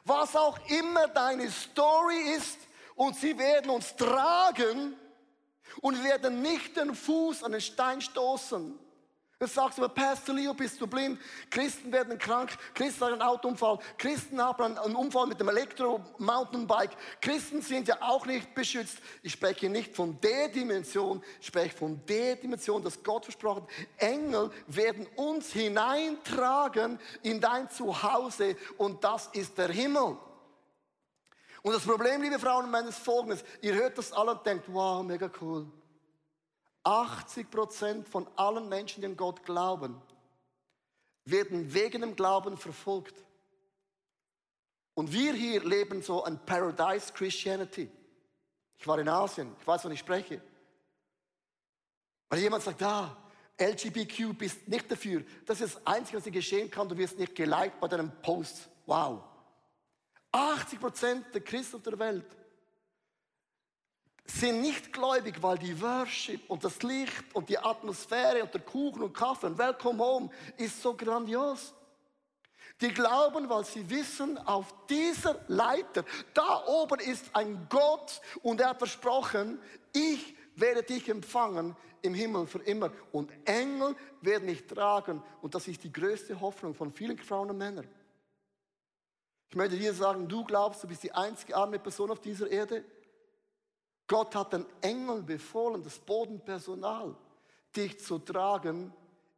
was 0.03 0.35
auch 0.35 0.57
immer 0.69 1.07
deine 1.07 1.51
Story 1.51 2.17
ist, 2.35 2.57
und 2.95 3.15
sie 3.15 3.37
werden 3.37 3.69
uns 3.69 3.95
tragen 3.95 4.97
und 5.81 6.03
werden 6.03 6.41
nicht 6.41 6.77
den 6.77 6.95
Fuß 6.95 7.43
an 7.43 7.51
den 7.51 7.61
Stein 7.61 8.01
stoßen. 8.01 8.79
Du 9.37 9.47
sagst 9.47 9.77
aber, 9.79 9.89
Pastor 9.89 10.33
Leo, 10.33 10.53
bist 10.53 10.79
du 10.79 10.87
blind? 10.87 11.19
Christen 11.49 11.91
werden 11.91 12.17
krank, 12.17 12.57
Christen 12.73 13.03
haben 13.03 13.13
einen 13.13 13.21
Autounfall, 13.21 13.79
Christen 13.97 14.41
haben 14.41 14.77
einen 14.77 14.95
Unfall 14.95 15.27
mit 15.27 15.41
dem 15.41 15.49
Elektro-Mountainbike. 15.49 16.95
Christen 17.19 17.61
sind 17.61 17.89
ja 17.89 17.97
auch 18.01 18.25
nicht 18.25 18.55
beschützt. 18.55 18.99
Ich 19.23 19.33
spreche 19.33 19.69
nicht 19.69 19.93
von 19.93 20.17
der 20.21 20.47
Dimension, 20.47 21.21
ich 21.41 21.47
spreche 21.47 21.75
von 21.75 21.99
der 22.05 22.37
Dimension, 22.37 22.81
dass 22.81 23.03
Gott 23.03 23.25
versprochen. 23.25 23.67
Engel 23.97 24.51
werden 24.67 25.05
uns 25.17 25.51
hineintragen 25.51 26.97
in 27.21 27.41
dein 27.41 27.69
Zuhause 27.69 28.55
und 28.77 29.03
das 29.03 29.27
ist 29.33 29.57
der 29.57 29.67
Himmel. 29.67 30.15
Und 31.65 31.73
das 31.73 31.83
Problem, 31.83 32.21
liebe 32.21 32.37
Frauen 32.37 32.65
und 32.65 32.69
Männer, 32.69 32.89
ist 32.89 32.99
folgendes. 32.99 33.43
Ihr 33.59 33.73
hört 33.73 33.97
das 33.97 34.13
alle 34.13 34.33
und 34.33 34.45
denkt, 34.45 34.71
wow, 34.71 35.03
mega 35.03 35.31
cool. 35.41 35.65
80 36.83 37.49
Prozent 37.49 38.07
von 38.07 38.27
allen 38.35 38.69
Menschen, 38.69 39.01
die 39.01 39.07
an 39.07 39.17
Gott 39.17 39.43
glauben, 39.43 39.99
werden 41.23 41.73
wegen 41.73 42.01
dem 42.01 42.15
Glauben 42.15 42.55
verfolgt. 42.55 43.15
Und 44.93 45.11
wir 45.11 45.33
hier 45.33 45.63
leben 45.63 46.03
so 46.03 46.23
ein 46.23 46.37
Paradise 46.45 47.11
Christianity. 47.11 47.89
Ich 48.77 48.85
war 48.85 48.99
in 48.99 49.09
Asien, 49.09 49.51
ich 49.59 49.65
weiß, 49.65 49.85
wann 49.85 49.91
ich 49.91 50.01
spreche. 50.01 50.39
Weil 52.29 52.41
jemand 52.41 52.61
sagt, 52.61 52.83
ah, 52.83 53.17
LGBTQ 53.59 54.37
bist 54.37 54.67
nicht 54.67 54.91
dafür. 54.91 55.23
Das 55.47 55.61
ist 55.61 55.77
das 55.77 55.87
Einzige, 55.87 56.19
was 56.19 56.25
dir 56.25 56.31
geschehen 56.31 56.69
kann. 56.69 56.87
Du 56.87 56.95
wirst 56.95 57.17
nicht 57.17 57.33
geliked 57.33 57.79
bei 57.79 57.87
deinem 57.87 58.11
Post. 58.21 58.69
Wow. 58.85 59.23
80 60.35 60.79
Prozent 60.79 61.25
der 61.33 61.41
Christen 61.41 61.81
der 61.81 61.97
Welt 61.97 62.25
sind 64.25 64.61
nicht 64.61 64.91
gläubig, 64.91 65.41
weil 65.41 65.57
die 65.57 65.79
Worship 65.81 66.49
und 66.49 66.63
das 66.63 66.81
Licht 66.81 67.23
und 67.33 67.47
die 67.47 67.57
Atmosphäre 67.57 68.43
und 68.43 68.53
der 68.53 68.61
Kuchen 68.61 69.03
und 69.03 69.13
Kaffee 69.13 69.47
und 69.47 69.57
Welcome 69.57 70.03
Home 70.03 70.29
ist 70.57 70.81
so 70.81 70.93
grandios. 70.93 71.73
Die 72.81 72.89
glauben, 72.89 73.47
weil 73.47 73.63
sie 73.63 73.89
wissen, 73.89 74.37
auf 74.39 74.73
dieser 74.89 75.39
Leiter, 75.47 76.03
da 76.33 76.65
oben 76.65 76.99
ist 76.99 77.33
ein 77.33 77.67
Gott 77.69 78.19
und 78.41 78.59
er 78.59 78.69
hat 78.69 78.79
versprochen, 78.79 79.61
ich 79.93 80.35
werde 80.55 80.83
dich 80.83 81.07
empfangen 81.07 81.75
im 82.01 82.13
Himmel 82.13 82.47
für 82.47 82.59
immer. 82.59 82.91
Und 83.13 83.31
Engel 83.45 83.95
werden 84.21 84.45
mich 84.45 84.67
tragen. 84.67 85.23
Und 85.41 85.55
das 85.55 85.67
ist 85.67 85.83
die 85.83 85.91
größte 85.91 86.39
Hoffnung 86.41 86.75
von 86.75 86.91
vielen 86.91 87.17
Frauen 87.17 87.49
und 87.49 87.57
Männern. 87.57 87.87
Ich 89.49 89.55
möchte 89.55 89.77
dir 89.77 89.93
sagen, 89.93 90.27
du 90.27 90.43
glaubst, 90.43 90.83
du 90.83 90.87
bist 90.87 91.03
die 91.03 91.11
einzige 91.11 91.55
arme 91.55 91.79
Person 91.79 92.11
auf 92.11 92.19
dieser 92.19 92.49
Erde. 92.49 92.83
Gott 94.07 94.35
hat 94.35 94.53
den 94.53 94.65
Engeln 94.81 95.25
befohlen, 95.25 95.83
das 95.83 95.97
Bodenpersonal, 95.99 97.15
dich 97.75 97.99
zu 97.99 98.19
tragen 98.19 98.93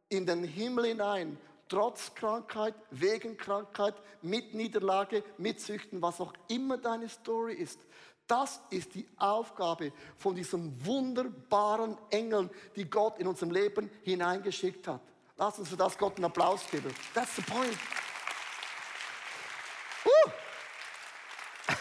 in 0.08 0.26
den 0.26 0.44
Himmel 0.44 0.86
hinein, 0.86 1.38
trotz 1.68 2.14
Krankheit, 2.14 2.74
wegen 2.90 3.36
Krankheit, 3.36 3.94
mit 4.22 4.54
Niederlage, 4.54 5.22
mit 5.36 5.60
Süchten, 5.60 6.02
was 6.02 6.20
auch 6.20 6.32
immer 6.48 6.78
deine 6.78 7.08
Story 7.08 7.54
ist. 7.54 7.78
Das 8.26 8.60
ist 8.70 8.94
die 8.94 9.08
Aufgabe 9.16 9.92
von 10.16 10.34
diesen 10.34 10.84
wunderbaren 10.84 11.96
Engeln, 12.10 12.50
die 12.76 12.88
Gott 12.88 13.18
in 13.18 13.26
unserem 13.26 13.50
Leben 13.52 13.90
hineingeschickt 14.02 14.86
hat. 14.86 15.00
Lass 15.36 15.58
uns 15.58 15.70
für 15.70 15.76
das 15.76 15.96
Gott 15.96 16.16
einen 16.16 16.26
Applaus 16.26 16.68
geben. 16.70 16.92
That's 17.14 17.36
the 17.36 17.42
point. 17.42 17.78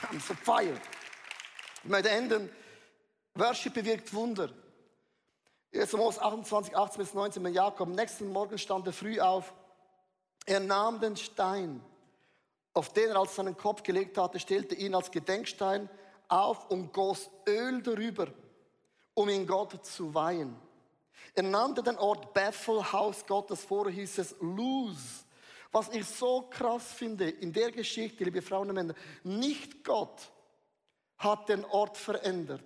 I'm 0.04 0.20
so 0.20 0.34
fired. 0.34 0.82
Ich 1.84 1.90
möchte 1.90 2.10
enden. 2.10 2.50
Worship 3.36 3.74
bewirkt 3.74 4.14
Wunder. 4.14 4.50
1. 5.74 5.94
Mose 5.94 6.22
28, 6.22 6.76
18 6.76 7.00
bis 7.00 7.14
19 7.14 7.42
mit 7.44 7.54
Jakob. 7.54 7.90
Nächsten 7.90 8.32
Morgen 8.32 8.58
stand 8.58 8.88
er 8.88 8.94
früh 8.94 9.20
auf. 9.20 9.54
Er 10.46 10.60
nahm 10.60 11.00
den 11.00 11.18
Stein, 11.18 11.84
auf 12.74 12.94
den 12.94 13.10
er 13.10 13.18
als 13.18 13.36
seinen 13.36 13.58
Kopf 13.58 13.84
gelegt 13.84 14.18
hatte, 14.18 14.40
stellte 14.40 14.76
ihn 14.76 14.96
als 14.96 15.12
Gedenkstein 15.12 15.90
auf 16.30 16.70
und 16.70 16.94
goss 16.94 17.30
Öl 17.48 17.82
darüber, 17.82 18.28
um 19.14 19.30
ihn 19.30 19.46
Gott 19.46 19.86
zu 19.86 20.14
weihen. 20.14 20.56
Er 21.36 21.44
nannte 21.44 21.84
den 21.84 21.98
Ort 21.98 22.34
Bethel, 22.34 22.92
Haus 22.92 23.26
Gottes, 23.26 23.64
vorher 23.64 23.94
hieß 23.94 24.18
es 24.20 24.36
Luz. 24.40 25.26
Was 25.72 25.90
ich 25.90 26.06
so 26.06 26.44
krass 26.50 26.94
finde 26.94 27.30
in 27.30 27.52
der 27.52 27.72
Geschichte, 27.72 28.24
liebe 28.24 28.42
Frauen 28.42 28.70
und 28.70 28.76
Männer, 28.76 28.96
nicht 29.24 29.84
Gott 29.84 30.32
hat 31.18 31.50
den 31.50 31.66
Ort 31.66 31.98
verändert. 31.98 32.66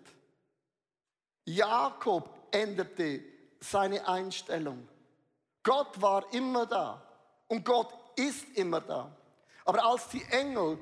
Jakob 1.46 2.30
änderte 2.52 3.24
seine 3.60 4.08
Einstellung. 4.08 4.88
Gott 5.64 6.02
war 6.02 6.32
immer 6.34 6.66
da 6.66 7.02
und 7.48 7.64
Gott 7.64 7.94
ist 8.16 8.46
immer 8.56 8.82
da. 8.82 9.16
Aber 9.66 9.84
als 9.86 10.10
die 10.10 10.24
Engel 10.30 10.78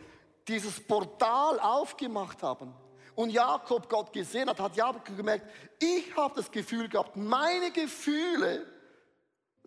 dieses 0.47 0.79
Portal 0.85 1.59
aufgemacht 1.59 2.41
haben 2.41 2.73
und 3.15 3.29
Jakob 3.29 3.89
Gott 3.89 4.11
gesehen 4.13 4.49
hat, 4.49 4.59
hat 4.59 4.75
Jakob 4.75 5.05
gemerkt, 5.05 5.45
ich 5.79 6.15
habe 6.15 6.35
das 6.35 6.49
Gefühl 6.49 6.87
gehabt, 6.87 7.15
meine 7.15 7.71
Gefühle, 7.71 8.65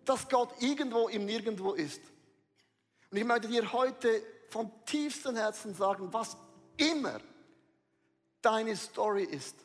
dass 0.03 0.27
Gott 0.27 0.49
irgendwo 0.59 1.07
im 1.07 1.25
Nirgendwo 1.25 1.73
ist. 1.73 2.01
Und 3.13 3.19
ich 3.19 3.25
möchte 3.25 3.47
dir 3.47 3.71
heute 3.71 4.23
vom 4.49 4.71
tiefsten 4.87 5.35
Herzen 5.35 5.75
sagen, 5.75 6.11
was 6.11 6.35
immer 6.77 7.19
deine 8.41 8.75
Story 8.75 9.25
ist. 9.25 9.55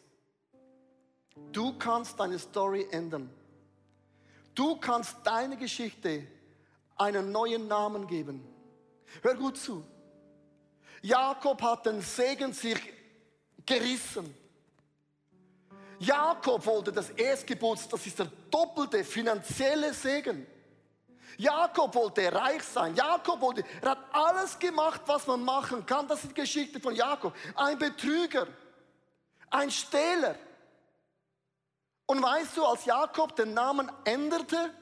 Du 1.51 1.79
kannst 1.79 2.21
deine 2.21 2.39
Story 2.39 2.87
ändern. 2.91 3.31
Du 4.55 4.77
kannst 4.77 5.17
deine 5.25 5.57
Geschichte 5.57 6.27
einen 6.95 7.33
neuen 7.33 7.69
Namen 7.69 8.07
geben. 8.07 8.47
Hör 9.23 9.35
gut 9.35 9.57
zu. 9.57 9.83
Jakob 11.01 11.63
hat 11.63 11.87
den 11.87 12.03
Segen 12.03 12.53
sich 12.53 12.79
gerissen. 13.65 14.35
Jakob 15.99 16.67
wollte 16.67 16.93
das 16.93 17.09
Erstgebot, 17.09 17.79
das 17.91 18.07
ist 18.07 18.19
der 18.19 18.31
doppelte 18.51 19.03
finanzielle 19.05 19.95
Segen. 19.95 20.47
Jakob 21.39 21.95
wollte 21.95 22.33
reich 22.33 22.65
sein. 22.65 22.97
Jakob 22.97 23.41
wollte, 23.41 23.65
er 23.81 23.93
hat 23.93 23.99
alles 24.13 24.59
gemacht, 24.59 25.03
was 25.07 25.25
man 25.29 25.43
machen 25.45 25.87
kann. 25.87 26.07
Das 26.09 26.25
ist 26.25 26.31
die 26.31 26.41
Geschichte 26.41 26.81
von 26.81 26.95
Jakob. 26.95 27.33
Ein 27.55 27.79
Betrüger, 27.79 28.49
ein 29.49 29.71
Stehler. 29.71 30.35
Und 32.07 32.21
weißt 32.21 32.57
du, 32.57 32.65
als 32.65 32.85
Jakob 32.85 33.37
den 33.37 33.55
Namen 33.55 33.91
änderte, 34.05 34.75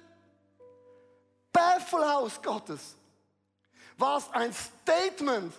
Bethelhaus 1.52 2.40
Gottes, 2.40 2.96
war 3.98 4.16
es 4.16 4.30
ein 4.32 4.52
Statement 4.52 5.52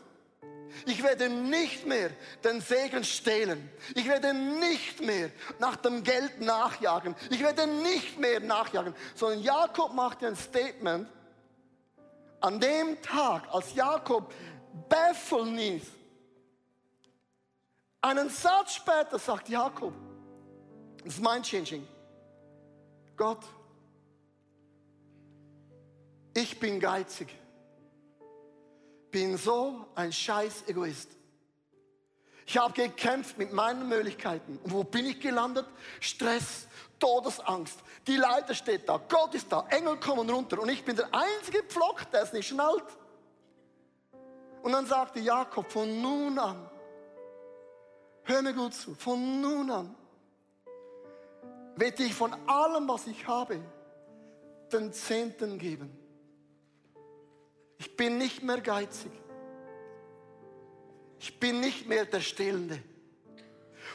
ich 0.86 1.04
werde 1.04 1.30
nicht 1.30 1.86
mehr 1.86 2.12
den 2.44 2.62
Segen 2.62 3.04
stehlen. 3.04 3.70
Ich 3.96 4.08
werde 4.08 4.34
nicht 4.34 5.02
mehr 5.02 5.32
nach 5.60 5.76
dem 5.78 6.04
Geld 6.04 6.40
nachjagen. 6.42 7.16
Ich 7.30 7.42
werde 7.42 7.68
nicht 7.68 8.20
mehr 8.20 8.40
nachjagen. 8.40 8.94
Sondern 9.16 9.42
Jakob 9.42 9.94
macht 9.94 10.24
ein 10.24 10.36
Statement. 10.36 11.08
An 12.40 12.60
dem 12.60 13.02
Tag, 13.02 13.48
als 13.52 13.74
Jakob 13.74 14.32
Bethel 14.88 15.46
nieß, 15.46 15.84
einen 18.02 18.30
Satz 18.30 18.76
später 18.76 19.18
sagt 19.18 19.50
Jakob, 19.50 19.94
das 21.04 21.16
ist 21.16 21.24
mind 21.24 21.46
changing. 21.46 21.88
Gott, 23.16 23.44
ich 26.36 26.60
bin 26.60 26.80
geizig 26.80 27.30
bin 29.12 29.38
so 29.38 29.86
ein 29.96 30.12
scheiß 30.12 30.64
Egoist. 30.68 31.10
Ich 32.46 32.58
habe 32.58 32.74
gekämpft 32.74 33.38
mit 33.38 33.52
meinen 33.52 33.90
Möglichkeiten. 33.90 34.58
Und 34.64 34.72
wo 34.72 34.84
bin 34.84 35.06
ich 35.06 35.20
gelandet? 35.20 35.66
Stress, 36.00 36.68
Todesangst. 36.98 37.80
Die 38.08 38.16
Leiter 38.16 38.54
steht 38.54 38.88
da, 38.88 38.98
Gott 39.10 39.36
ist 39.36 39.52
da, 39.52 39.66
Engel 39.70 39.98
kommen 40.00 40.30
runter. 40.30 40.62
Und 40.62 40.70
ich 40.70 40.84
bin 40.86 40.96
der 40.96 41.10
einzige 41.14 41.64
Pflock, 41.64 42.10
der 42.12 42.24
es 42.24 42.32
nicht 42.32 42.48
schnallt. 42.48 42.86
Und 44.64 44.72
dann 44.72 44.86
sagte 44.86 45.20
Jakob, 45.20 45.70
von 45.72 46.02
nun 46.02 46.40
an, 46.40 46.70
hör 48.24 48.42
mir 48.42 48.54
gut 48.54 48.74
zu, 48.74 48.96
von 48.96 49.42
nun 49.42 49.70
an 49.70 49.96
werde 51.78 52.04
ich 52.04 52.14
von 52.14 52.34
allem, 52.48 52.88
was 52.88 53.08
ich 53.08 53.28
habe, 53.28 53.60
den 54.72 54.92
Zehnten 54.92 55.58
geben. 55.58 55.96
Ich 57.78 57.96
bin 57.96 58.18
nicht 58.18 58.44
mehr 58.44 58.62
geizig. 58.62 59.12
Ich 61.20 61.40
bin 61.40 61.60
nicht 61.60 61.88
mehr 61.88 62.06
der 62.06 62.22
Stillende. 62.22 62.82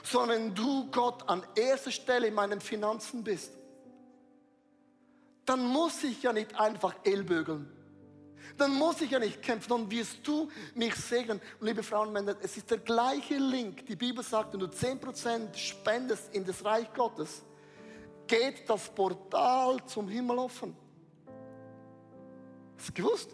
Sondern 0.02 0.54
du, 0.54 0.90
Gott, 0.90 1.28
an 1.28 1.44
erster 1.54 1.90
Stelle 1.90 2.28
in 2.28 2.34
meinen 2.34 2.60
Finanzen 2.60 3.22
bist, 3.22 3.52
dann 5.44 5.66
muss 5.66 6.02
ich 6.04 6.22
ja 6.22 6.32
nicht 6.32 6.58
einfach 6.58 6.94
ellbögeln. 7.04 7.70
Dann 8.56 8.74
muss 8.74 9.00
ich 9.00 9.10
ja 9.10 9.18
nicht 9.18 9.42
kämpfen, 9.42 9.70
dann 9.70 9.90
wirst 9.90 10.26
du 10.26 10.50
mich 10.74 10.94
segnen. 10.94 11.40
Und 11.58 11.66
liebe 11.66 11.82
Frauen 11.82 12.08
und 12.08 12.12
Männer, 12.12 12.36
es 12.42 12.56
ist 12.56 12.70
der 12.70 12.78
gleiche 12.78 13.36
Link. 13.36 13.86
Die 13.86 13.96
Bibel 13.96 14.22
sagt, 14.22 14.52
wenn 14.52 14.60
du 14.60 14.66
10% 14.66 15.54
spendest 15.56 16.34
in 16.34 16.44
das 16.44 16.64
Reich 16.64 16.92
Gottes, 16.92 17.42
geht 18.26 18.68
das 18.68 18.88
Portal 18.88 19.84
zum 19.86 20.08
Himmel 20.08 20.38
offen. 20.38 20.76
Hast 22.76 22.88
du 22.88 22.92
gewusst? 22.92 23.30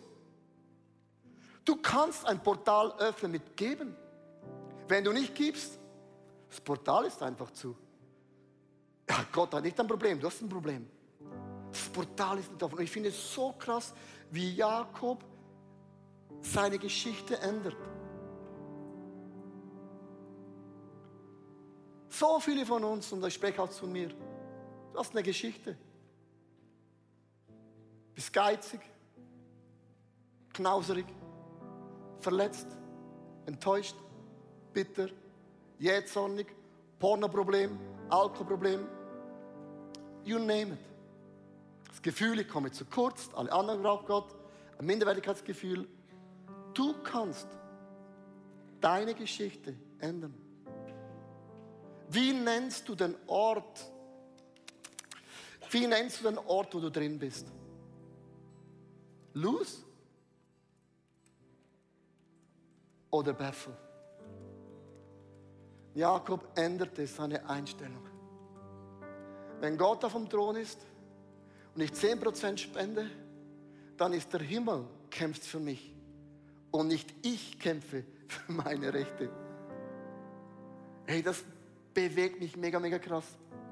Du 1.69 1.77
kannst 1.77 2.25
ein 2.25 2.43
Portal 2.43 2.95
öffnen 2.99 3.33
mit 3.33 3.55
Geben. 3.55 3.95
Wenn 4.89 5.05
du 5.05 5.13
nicht 5.13 5.35
gibst, 5.35 5.79
das 6.49 6.63
Portal 6.63 7.05
ist 7.05 7.23
einfach 7.23 7.51
zu. 7.51 7.77
Ja, 9.07 9.27
Gott 9.31 9.53
hat 9.53 9.65
nicht 9.65 9.79
ein 9.79 9.87
Problem, 9.87 10.19
du 10.19 10.29
hast 10.29 10.41
ein 10.41 10.49
Problem. 10.49 10.89
Das 11.71 11.91
Portal 11.91 12.39
ist 12.39 12.51
nicht 12.51 12.63
offen. 12.63 12.79
Und 12.79 12.85
ich 12.85 12.91
finde 12.91 13.11
es 13.11 13.35
so 13.35 13.53
krass, 13.53 13.93
wie 14.31 14.55
Jakob 14.55 15.23
seine 16.41 16.79
Geschichte 16.79 17.39
ändert. 17.39 17.77
So 22.09 22.41
viele 22.41 22.65
von 22.65 22.83
uns, 22.83 23.13
und 23.13 23.23
ich 23.27 23.35
spreche 23.35 23.63
auch 23.63 23.69
zu 23.69 23.87
mir, 23.87 24.09
du 24.09 24.99
hast 24.99 25.11
eine 25.11 25.23
Geschichte. 25.23 25.77
Bist 28.15 28.33
geizig, 28.33 28.81
knauserig, 30.55 31.05
verletzt, 32.21 32.67
enttäuscht, 33.47 33.97
bitter, 34.73 35.09
jähzornig, 35.79 36.47
Pornoproblem, 36.99 37.79
Alkoholproblem, 38.09 38.87
you 40.25 40.39
name 40.39 40.75
it. 40.75 40.79
Das 41.89 42.03
Gefühl, 42.03 42.41
ich 42.41 42.49
komme 42.49 42.71
zu 42.71 42.85
kurz, 42.85 43.29
alle 43.35 43.53
anderen 43.53 43.83
brauchen 43.83 44.07
Gott, 44.07 44.35
ein 44.79 44.87
Minderwertigkeitsgefühl. 44.87 45.89
Du 46.75 46.95
kannst 47.03 47.49
deine 48.81 49.15
Geschichte 49.15 49.75
ändern. 49.99 50.35
Wie 52.11 52.33
nennst 52.33 52.89
du 52.89 52.95
den 52.95 53.15
Ort? 53.27 53.91
Wie 55.71 55.87
nennst 55.87 56.21
du 56.21 56.25
den 56.25 56.39
Ort, 56.39 56.75
wo 56.75 56.81
du 56.81 56.91
drin 56.91 57.19
bist? 57.19 57.47
Luz? 59.35 59.85
Oder 63.11 63.33
Bethel. 63.33 63.77
Jakob 65.95 66.47
änderte 66.57 67.07
seine 67.07 67.49
Einstellung. 67.49 68.07
Wenn 69.61 69.77
Gott 69.77 70.05
auf 70.05 70.13
dem 70.13 70.29
Thron 70.29 70.57
ist 70.57 70.79
und 71.75 71.83
ich 71.83 71.91
10% 71.91 72.59
spende, 72.59 73.11
dann 73.97 74.13
ist 74.13 74.33
der 74.33 74.41
Himmel 74.41 74.85
kämpft 75.11 75.45
für 75.45 75.59
mich 75.59 75.93
und 76.71 76.89
nicht 76.89 77.13
ich 77.23 77.59
kämpfe 77.59 78.05
für 78.29 78.53
meine 78.53 78.93
Rechte. 78.93 79.31
Hey, 81.07 81.23
das 81.23 81.43
bewegt 81.95 82.39
mich 82.39 82.57
mega, 82.57 82.79
mega 82.79 82.99
krass. 82.99 83.25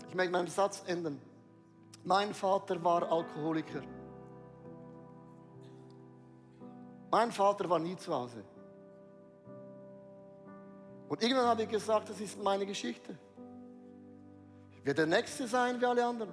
Ich 0.09 0.15
möchte 0.15 0.33
meinen 0.33 0.49
Satz 0.49 0.83
ändern. 0.87 1.21
Mein 2.03 2.35
Vater 2.35 2.83
war 2.83 3.11
Alkoholiker. 3.11 3.83
Mein 7.11 7.31
Vater 7.31 7.69
war 7.69 7.79
nie 7.79 7.97
zu 7.97 8.13
Hause. 8.13 8.43
Und 11.09 11.23
irgendwann 11.23 11.47
habe 11.47 11.63
ich 11.63 11.69
gesagt, 11.69 12.09
das 12.09 12.21
ist 12.21 12.43
meine 12.43 12.67
Geschichte. 12.67 13.17
Ich 14.73 14.85
werde 14.85 15.07
der 15.07 15.19
Nächste 15.19 15.47
sein 15.47 15.81
wie 15.81 15.85
alle 15.85 16.05
anderen. 16.05 16.33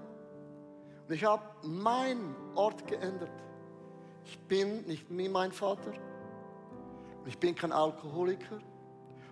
Und 1.07 1.13
ich 1.13 1.23
habe 1.23 1.43
meinen 1.67 2.35
Ort 2.55 2.87
geändert. 2.87 3.31
Ich 4.25 4.39
bin 4.39 4.85
nicht 4.87 5.05
wie 5.09 5.29
mein 5.29 5.51
Vater. 5.51 5.91
Und 5.91 7.27
ich 7.27 7.37
bin 7.37 7.55
kein 7.55 7.71
Alkoholiker, 7.71 8.59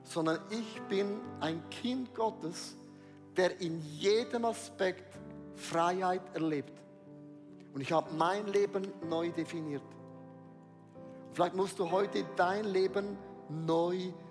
sondern 0.03 0.39
ich 0.49 0.81
bin 0.83 1.19
ein 1.39 1.67
Kind 1.69 2.13
Gottes, 2.13 2.75
der 3.35 3.59
in 3.61 3.81
jedem 3.81 4.45
Aspekt 4.45 5.17
Freiheit 5.55 6.21
erlebt. 6.35 6.73
Und 7.73 7.81
ich 7.81 7.91
habe 7.91 8.13
mein 8.13 8.45
Leben 8.47 8.91
neu 9.07 9.31
definiert. 9.31 9.83
Vielleicht 11.31 11.55
musst 11.55 11.79
du 11.79 11.89
heute 11.89 12.25
dein 12.35 12.65
Leben 12.65 13.17
neu 13.49 13.95
definieren 13.95 14.30